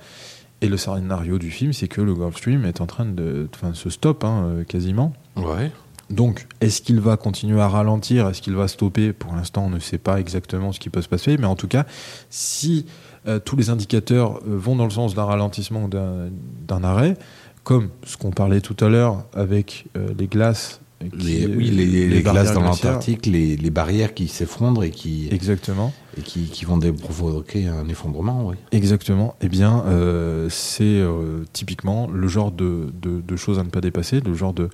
Et 0.62 0.68
le 0.68 0.76
scénario 0.76 1.38
du 1.38 1.50
film, 1.50 1.72
c'est 1.72 1.88
que 1.88 2.02
le 2.02 2.14
Gulf 2.14 2.36
Stream 2.36 2.64
est 2.66 2.80
en 2.80 2.86
train 2.86 3.06
de, 3.06 3.48
se 3.72 3.90
stoppe 3.90 4.24
hein, 4.24 4.64
quasiment. 4.68 5.14
Ouais. 5.36 5.70
Donc, 6.11 6.46
est-ce 6.61 6.83
qu'il 6.83 7.01
va 7.01 7.16
continuer 7.16 7.61
à 7.61 7.68
ralentir? 7.68 8.29
Est-ce 8.29 8.42
qu'il 8.42 8.55
va 8.55 8.66
stopper? 8.68 9.12
Pour 9.12 9.35
l'instant, 9.35 9.66
on 9.66 9.70
ne 9.70 9.79
sait 9.79 9.99
pas 9.99 10.18
exactement 10.20 10.73
ce 10.73 10.81
qui 10.81 10.90
peut 10.90 11.03
se 11.03 11.09
passer. 11.09 11.37
Mais 11.38 11.46
en 11.46 11.55
tout 11.57 11.68
cas, 11.68 11.87
si 12.31 12.87
euh, 13.29 13.38
tous 13.38 13.57
les 13.57 13.70
indicateurs 13.70 14.38
euh, 14.38 14.57
vont 14.57 14.77
dans 14.77 14.85
le 14.85 14.90
sens 14.90 15.14
d'un 15.14 15.25
ralentissement 15.25 15.85
ou 15.85 15.88
d'un 15.88 16.29
d'un 16.66 16.83
arrêt, 16.85 17.16
comme 17.62 17.90
ce 18.05 18.16
qu'on 18.16 18.31
parlait 18.31 18.61
tout 18.61 18.77
à 18.85 18.88
l'heure 18.88 19.25
avec 19.35 19.87
euh, 19.96 20.09
les 20.18 20.27
glaces. 20.27 20.81
qui- 21.18 21.27
Les, 21.27 21.46
oui, 21.46 21.70
les, 21.70 21.87
les- 21.87 22.09
les 22.09 22.20
barrières 22.23 22.42
glaces 22.44 22.55
dans 22.55 22.62
l'Antarctique, 22.62 23.27
les, 23.27 23.57
les 23.57 23.70
barrières 23.70 24.12
qui 24.14 24.29
s'effondrent 24.29 24.83
et 24.85 24.90
qui, 24.90 25.29
Exactement. 25.31 25.92
Et 26.18 26.23
qui, 26.23 26.44
qui 26.44 26.64
vont 26.64 26.79
provoquer 26.79 27.66
un 27.66 27.88
effondrement. 27.88 28.46
Oui. 28.49 28.57
Exactement. 28.73 29.35
Eh 29.40 29.49
bien, 29.49 29.85
euh, 29.87 30.49
c'est 30.51 30.85
euh, 30.85 31.44
typiquement 31.53 32.09
le 32.12 32.29
genre 32.29 32.51
de, 32.53 32.87
de- 33.01 33.20
de 33.20 33.37
choses 33.37 33.59
à 33.59 33.64
ne 33.64 33.68
pas 33.70 33.81
dépasser, 33.81 34.20
le 34.20 34.35
genre 34.35 34.53
de, 34.53 34.68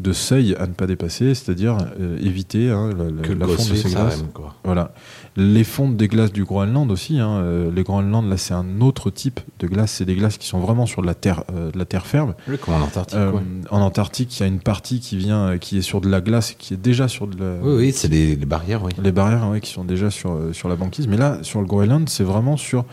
de 0.00 0.12
seuil 0.12 0.54
à 0.56 0.66
ne 0.66 0.72
pas 0.72 0.86
dépasser, 0.86 1.34
c'est-à-dire 1.34 1.76
euh, 2.00 2.18
éviter 2.20 2.70
hein, 2.70 2.90
la, 2.96 3.22
Que 3.22 3.32
la 3.32 3.46
fonte 3.46 3.70
de 3.70 3.74
ces 3.76 3.90
glaces. 3.90 4.24
quoi. 4.34 4.54
Voilà. 4.64 4.92
Les 5.36 5.64
fontes 5.64 5.96
des 5.96 6.08
glaces 6.08 6.32
du 6.32 6.44
Groenland 6.44 6.90
aussi. 6.90 7.18
hein, 7.20 7.42
les 7.74 7.82
Groenland, 7.84 8.28
là, 8.28 8.36
c'est 8.36 8.54
un 8.54 8.80
autre 8.80 9.10
type 9.10 9.38
de 9.60 9.66
glace. 9.68 9.92
C'est 9.92 10.04
des 10.04 10.16
glaces 10.16 10.38
qui 10.38 10.46
sont 10.48 10.58
vraiment 10.58 10.86
sur 10.86 11.02
de 11.02 11.06
la 11.06 11.14
terre, 11.14 11.44
de 11.72 11.78
la 11.78 11.84
terre 11.84 12.04
ferme. 12.06 12.34
Oui, 12.48 12.58
comme 12.58 12.74
en 12.74 12.80
Antarctique. 12.80 13.18
Ouais. 13.18 13.40
En 13.70 13.80
Antarctique, 13.80 14.38
il 14.38 14.40
y 14.40 14.44
a 14.44 14.48
une 14.48 14.58
partie 14.58 14.98
qui 14.98 15.16
vient, 15.16 15.56
qui 15.58 15.78
est 15.78 15.82
sur 15.82 16.00
de 16.00 16.08
la 16.08 16.20
glace, 16.20 16.54
qui 16.58 16.74
est 16.74 16.76
déjà 16.76 17.06
sur 17.06 17.26
de 17.28 17.38
la. 17.38 17.54
Oui, 17.62 17.74
oui, 17.76 17.92
c'est 17.94 18.08
les, 18.08 18.34
les 18.34 18.44
barrières, 18.46 18.82
oui. 18.82 18.90
Les 19.02 19.12
barrières, 19.12 19.48
ouais, 19.50 19.60
qui 19.60 19.70
sont 19.70 19.84
déjà 19.84 20.10
sur, 20.10 20.36
sur 20.52 20.68
la 20.68 20.74
Mais 21.08 21.16
là, 21.16 21.38
sur 21.42 21.60
le 21.60 21.66
Groenland, 21.66 22.08
c'est 22.08 22.24
vraiment 22.24 22.56
sur, 22.56 22.84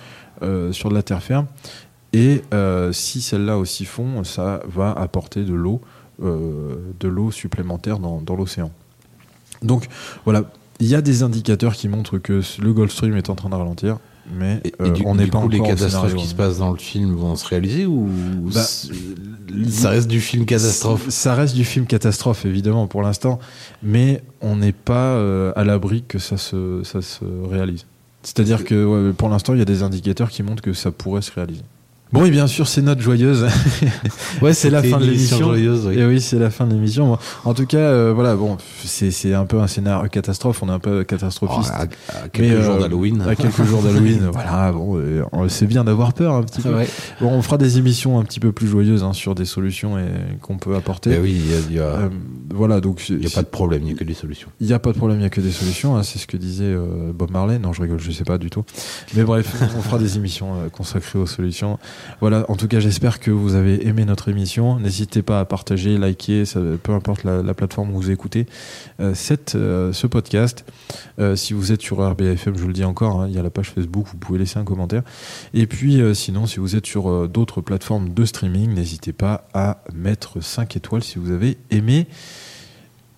euh, 0.41 0.71
sur 0.71 0.89
de 0.89 0.95
la 0.95 1.03
terre 1.03 1.23
ferme. 1.23 1.47
Et 2.13 2.41
euh, 2.53 2.91
si 2.93 3.21
celles-là 3.21 3.57
aussi 3.57 3.85
font, 3.85 4.23
ça 4.23 4.61
va 4.67 4.91
apporter 4.91 5.43
de 5.43 5.53
l'eau, 5.53 5.81
euh, 6.23 6.75
de 6.99 7.07
l'eau 7.07 7.31
supplémentaire 7.31 7.99
dans, 7.99 8.21
dans 8.21 8.35
l'océan. 8.35 8.71
Donc 9.61 9.87
voilà, 10.23 10.43
il 10.79 10.87
y 10.87 10.95
a 10.95 11.01
des 11.01 11.23
indicateurs 11.23 11.73
qui 11.73 11.87
montrent 11.87 12.17
que 12.17 12.41
le 12.61 12.73
Gulf 12.73 12.91
Stream 12.91 13.15
est 13.15 13.29
en 13.29 13.35
train 13.35 13.49
de 13.49 13.55
ralentir, 13.55 13.97
mais 14.33 14.61
Et, 14.63 14.67
et 14.69 14.73
euh, 14.81 14.89
du, 14.89 15.03
on 15.05 15.15
n'est 15.15 15.27
pas 15.27 15.41
coup, 15.41 15.49
les 15.49 15.61
catastrophes 15.61 16.15
qui 16.15 16.27
se 16.27 16.33
hein. 16.33 16.37
passent 16.37 16.57
dans 16.59 16.71
le 16.71 16.77
film 16.77 17.15
vont 17.15 17.35
se 17.35 17.45
réaliser 17.47 17.85
ou 17.85 18.09
Bah, 18.53 18.63
ça 19.69 19.89
reste 19.89 20.07
du 20.07 20.21
film 20.21 20.45
catastrophe? 20.45 21.09
Ça 21.09 21.33
reste 21.35 21.55
du 21.55 21.63
film 21.65 21.85
catastrophe, 21.85 22.45
évidemment, 22.45 22.87
pour 22.87 23.01
l'instant, 23.01 23.39
mais 23.81 24.21
on 24.41 24.57
n'est 24.57 24.71
pas 24.73 25.15
euh, 25.15 25.53
à 25.55 25.63
l'abri 25.63 26.03
que 26.07 26.19
ça 26.19 26.37
se, 26.37 26.81
ça 26.83 27.01
se 27.01 27.23
réalise. 27.49 27.85
C'est-à-dire 28.23 28.65
que 28.65 28.85
ouais, 28.85 29.13
pour 29.13 29.29
l'instant, 29.29 29.53
il 29.53 29.59
y 29.59 29.61
a 29.61 29.65
des 29.65 29.83
indicateurs 29.83 30.29
qui 30.29 30.43
montrent 30.43 30.61
que 30.61 30.73
ça 30.73 30.91
pourrait 30.91 31.21
se 31.21 31.31
réaliser. 31.31 31.63
Bon, 32.13 32.23
et 32.25 32.31
bien 32.31 32.47
sûr, 32.47 32.67
c'est 32.69 32.81
note 32.81 33.01
joyeuse. 33.01 33.45
ouais, 34.41 34.53
c'est 34.53 34.69
la 34.69 34.81
fin 34.81 34.97
de 34.97 35.03
l'émission. 35.05 35.39
joyeuse, 35.39 35.87
oui. 35.87 35.99
Et 35.99 36.05
oui, 36.05 36.21
c'est 36.21 36.39
la 36.39 36.49
fin 36.49 36.65
de 36.65 36.73
l'émission. 36.73 37.07
Bon, 37.07 37.17
En 37.43 37.53
tout 37.53 37.65
cas, 37.65 37.77
euh, 37.77 38.13
voilà, 38.13 38.35
bon, 38.35 38.55
c'est 38.85 39.11
c'est 39.11 39.33
un 39.33 39.45
peu 39.45 39.59
un 39.59 39.67
scénario 39.67 40.07
catastrophe. 40.09 40.63
On 40.63 40.69
est 40.69 40.71
un 40.71 40.79
peu 40.79 40.99
Oh, 41.01 41.05
catastrophiste. 41.05 41.71
à, 41.71 41.81
à 41.81 41.85
Mais, 41.85 42.29
quelques 42.31 42.61
jours 42.63 42.75
euh, 42.75 42.79
d'Halloween. 42.79 43.21
À 43.27 43.35
quelques 43.35 43.63
jours 43.63 43.81
d'Halloween, 43.83 44.29
voilà, 44.31 44.71
bon, 44.71 44.95
euh, 44.97 45.23
c'est 45.49 45.67
bien 45.67 45.83
d'avoir 45.83 46.13
peur 46.13 46.33
un 46.35 46.43
petit 46.43 46.61
peu. 46.61 46.73
Ouais. 46.73 46.87
Bon, 47.19 47.27
on 47.29 47.41
fera 47.41 47.57
des 47.57 47.77
émissions 47.77 48.17
un 48.19 48.23
petit 48.23 48.39
peu 48.39 48.53
plus 48.53 48.67
joyeuses 48.67 49.03
hein, 49.03 49.11
sur 49.13 49.35
des 49.35 49.45
solutions 49.45 49.99
et 49.99 50.05
qu'on 50.41 50.57
peut 50.57 50.75
apporter. 50.75 51.09
Ben 51.09 51.21
oui, 51.21 51.35
il 51.37 51.51
y 51.51 51.55
a- 51.55 51.59
il 51.69 51.75
y 51.75 51.79
a, 51.79 51.83
Euh, 51.83 52.09
voilà, 52.53 52.79
donc 52.79 53.09
il 53.09 53.21
y 53.21 53.27
a 53.27 53.29
pas 53.29 53.41
de 53.41 53.47
problème, 53.47 53.81
il 53.83 53.87
n'y 53.87 53.91
a 53.91 53.95
que 53.95 54.03
des 54.05 54.13
solutions. 54.13 54.47
il 54.61 54.67
n'y 54.67 54.73
a 54.73 54.79
pas 54.79 54.93
de 54.93 54.97
problème, 54.97 55.17
il 55.17 55.21
n'y 55.21 55.25
a 55.27 55.29
que 55.29 55.41
des 55.41 55.51
solutions. 55.51 55.97
hein, 55.97 56.03
c'est 56.03 56.19
ce 56.19 56.27
que 56.27 56.37
disait 56.37 56.63
euh, 56.65 57.11
Bob 57.13 57.31
Marley. 57.31 57.59
Non, 57.59 57.73
je 57.73 57.81
rigole, 57.81 57.99
je 57.99 58.11
sais 58.11 58.23
pas 58.23 58.37
du 58.37 58.49
tout. 58.49 58.63
Mais 59.15 59.23
bref, 59.23 59.53
on 59.77 59.81
fera 59.81 59.99
des 59.99 60.15
émissions 60.15 60.53
euh, 60.55 60.69
consacrées 60.69 61.19
aux 61.19 61.25
solutions. 61.25 61.77
Voilà, 62.19 62.45
en 62.49 62.55
tout 62.55 62.67
cas, 62.67 62.79
j'espère 62.79 63.19
que 63.19 63.31
vous 63.31 63.55
avez 63.55 63.87
aimé 63.87 64.05
notre 64.05 64.29
émission. 64.29 64.79
N'hésitez 64.79 65.21
pas 65.21 65.39
à 65.39 65.45
partager, 65.45 65.97
liker, 65.97 66.43
peu 66.81 66.91
importe 66.93 67.23
la, 67.23 67.41
la 67.41 67.53
plateforme 67.53 67.91
où 67.91 67.95
vous 67.95 68.11
écoutez 68.11 68.45
euh, 68.99 69.13
euh, 69.55 69.93
ce 69.93 70.07
podcast. 70.07 70.65
Euh, 71.19 71.35
si 71.35 71.53
vous 71.53 71.71
êtes 71.71 71.81
sur 71.81 71.97
RBFM, 71.97 72.57
je 72.57 72.65
le 72.65 72.73
dis 72.73 72.83
encore, 72.83 73.21
hein, 73.21 73.27
il 73.27 73.35
y 73.35 73.39
a 73.39 73.43
la 73.43 73.49
page 73.49 73.71
Facebook, 73.71 74.07
vous 74.11 74.17
pouvez 74.17 74.39
laisser 74.39 74.59
un 74.59 74.63
commentaire. 74.63 75.03
Et 75.53 75.67
puis, 75.67 76.01
sinon, 76.15 76.45
si 76.45 76.59
vous 76.59 76.75
êtes 76.75 76.85
sur 76.85 77.27
d'autres 77.27 77.61
plateformes 77.61 78.13
de 78.13 78.25
streaming, 78.25 78.73
n'hésitez 78.73 79.13
pas 79.13 79.47
à 79.53 79.83
mettre 79.93 80.41
5 80.41 80.75
étoiles 80.75 81.03
si 81.03 81.19
vous 81.19 81.31
avez 81.31 81.57
aimé. 81.71 82.07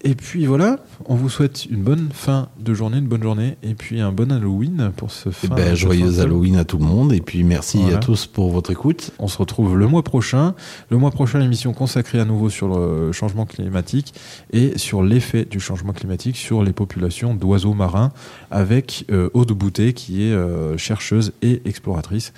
Et 0.01 0.15
puis 0.15 0.45
voilà, 0.45 0.77
on 1.07 1.15
vous 1.15 1.27
souhaite 1.27 1.65
une 1.65 1.83
bonne 1.83 2.07
fin 2.13 2.47
de 2.57 2.73
journée, 2.73 2.99
une 2.99 3.07
bonne 3.07 3.21
journée, 3.21 3.57
et 3.63 3.73
puis 3.73 3.99
un 3.99 4.13
bon 4.13 4.31
Halloween 4.31 4.91
pour 4.95 5.11
ce 5.11 5.27
Eh 5.27 5.47
fin. 5.47 5.55
ben, 5.55 5.75
joyeux 5.75 6.09
fin 6.09 6.21
Halloween 6.21 6.55
à 6.55 6.63
tout 6.63 6.77
le 6.77 6.85
monde 6.85 7.11
et 7.11 7.19
puis 7.19 7.43
merci 7.43 7.79
Voilà. 7.79 7.97
à 7.97 7.99
tous 7.99 8.25
pour 8.25 8.49
votre 8.49 8.71
écoute. 8.71 9.11
On 9.19 9.27
se 9.27 9.37
retrouve 9.37 9.77
le 9.77 9.87
mois 9.87 10.03
prochain. 10.03 10.55
Le 10.89 10.97
mois 10.97 11.11
prochain, 11.11 11.39
l'émission 11.39 11.73
consacrée 11.73 12.17
à 12.19 12.23
nouveau 12.23 12.49
sur 12.49 12.69
le 12.69 13.11
changement 13.11 13.45
climatique 13.45 14.13
et 14.53 14.77
sur 14.77 15.03
l'effet 15.03 15.43
du 15.43 15.59
changement 15.59 15.91
climatique 15.91 16.37
sur 16.37 16.63
les 16.63 16.71
populations 16.71 17.33
d'oiseaux 17.33 17.73
marins 17.73 18.13
avec 18.51 19.03
euh, 19.11 19.29
Aude 19.33 19.51
Boutet 19.51 19.91
qui 19.91 20.23
est 20.23 20.31
euh, 20.31 20.77
chercheuse 20.77 21.33
et 21.41 21.61
exploratrice. 21.65 22.31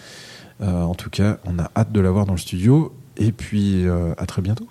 Euh, 0.62 0.82
en 0.82 0.96
tout 0.96 1.12
cas, 1.12 1.38
on 1.46 1.60
a 1.60 1.70
hâte 1.78 1.92
de 1.92 2.00
la 2.00 2.10
voir 2.10 2.26
dans 2.26 2.34
le 2.34 2.40
studio. 2.40 2.92
Et 3.18 3.32
puis, 3.32 3.86
à 4.18 4.26
très 4.26 4.42
bientôt. 4.42 4.68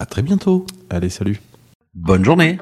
À 0.00 0.04
très 0.04 0.20
bientôt. 0.22 0.66
Allez, 0.90 1.08
salut. 1.08 1.40
Bonne 1.94 2.24
journée. 2.24 2.56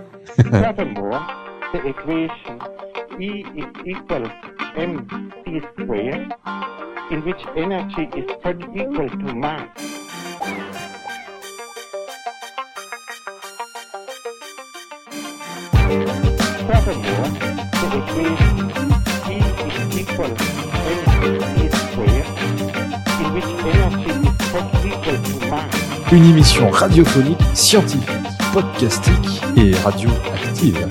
Une 26.10 26.24
émission 26.24 26.70
radiophonique, 26.70 27.38
scientifique, 27.52 28.08
podcastique 28.60 29.40
et 29.56 29.72
radioactive. 29.84 30.88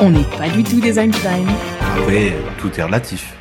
On 0.00 0.10
n'est 0.10 0.22
pas 0.36 0.50
du 0.50 0.62
tout 0.62 0.80
des 0.80 0.98
Einstein. 0.98 1.46
Après, 1.96 2.34
tout 2.58 2.70
est 2.78 2.82
relatif. 2.82 3.34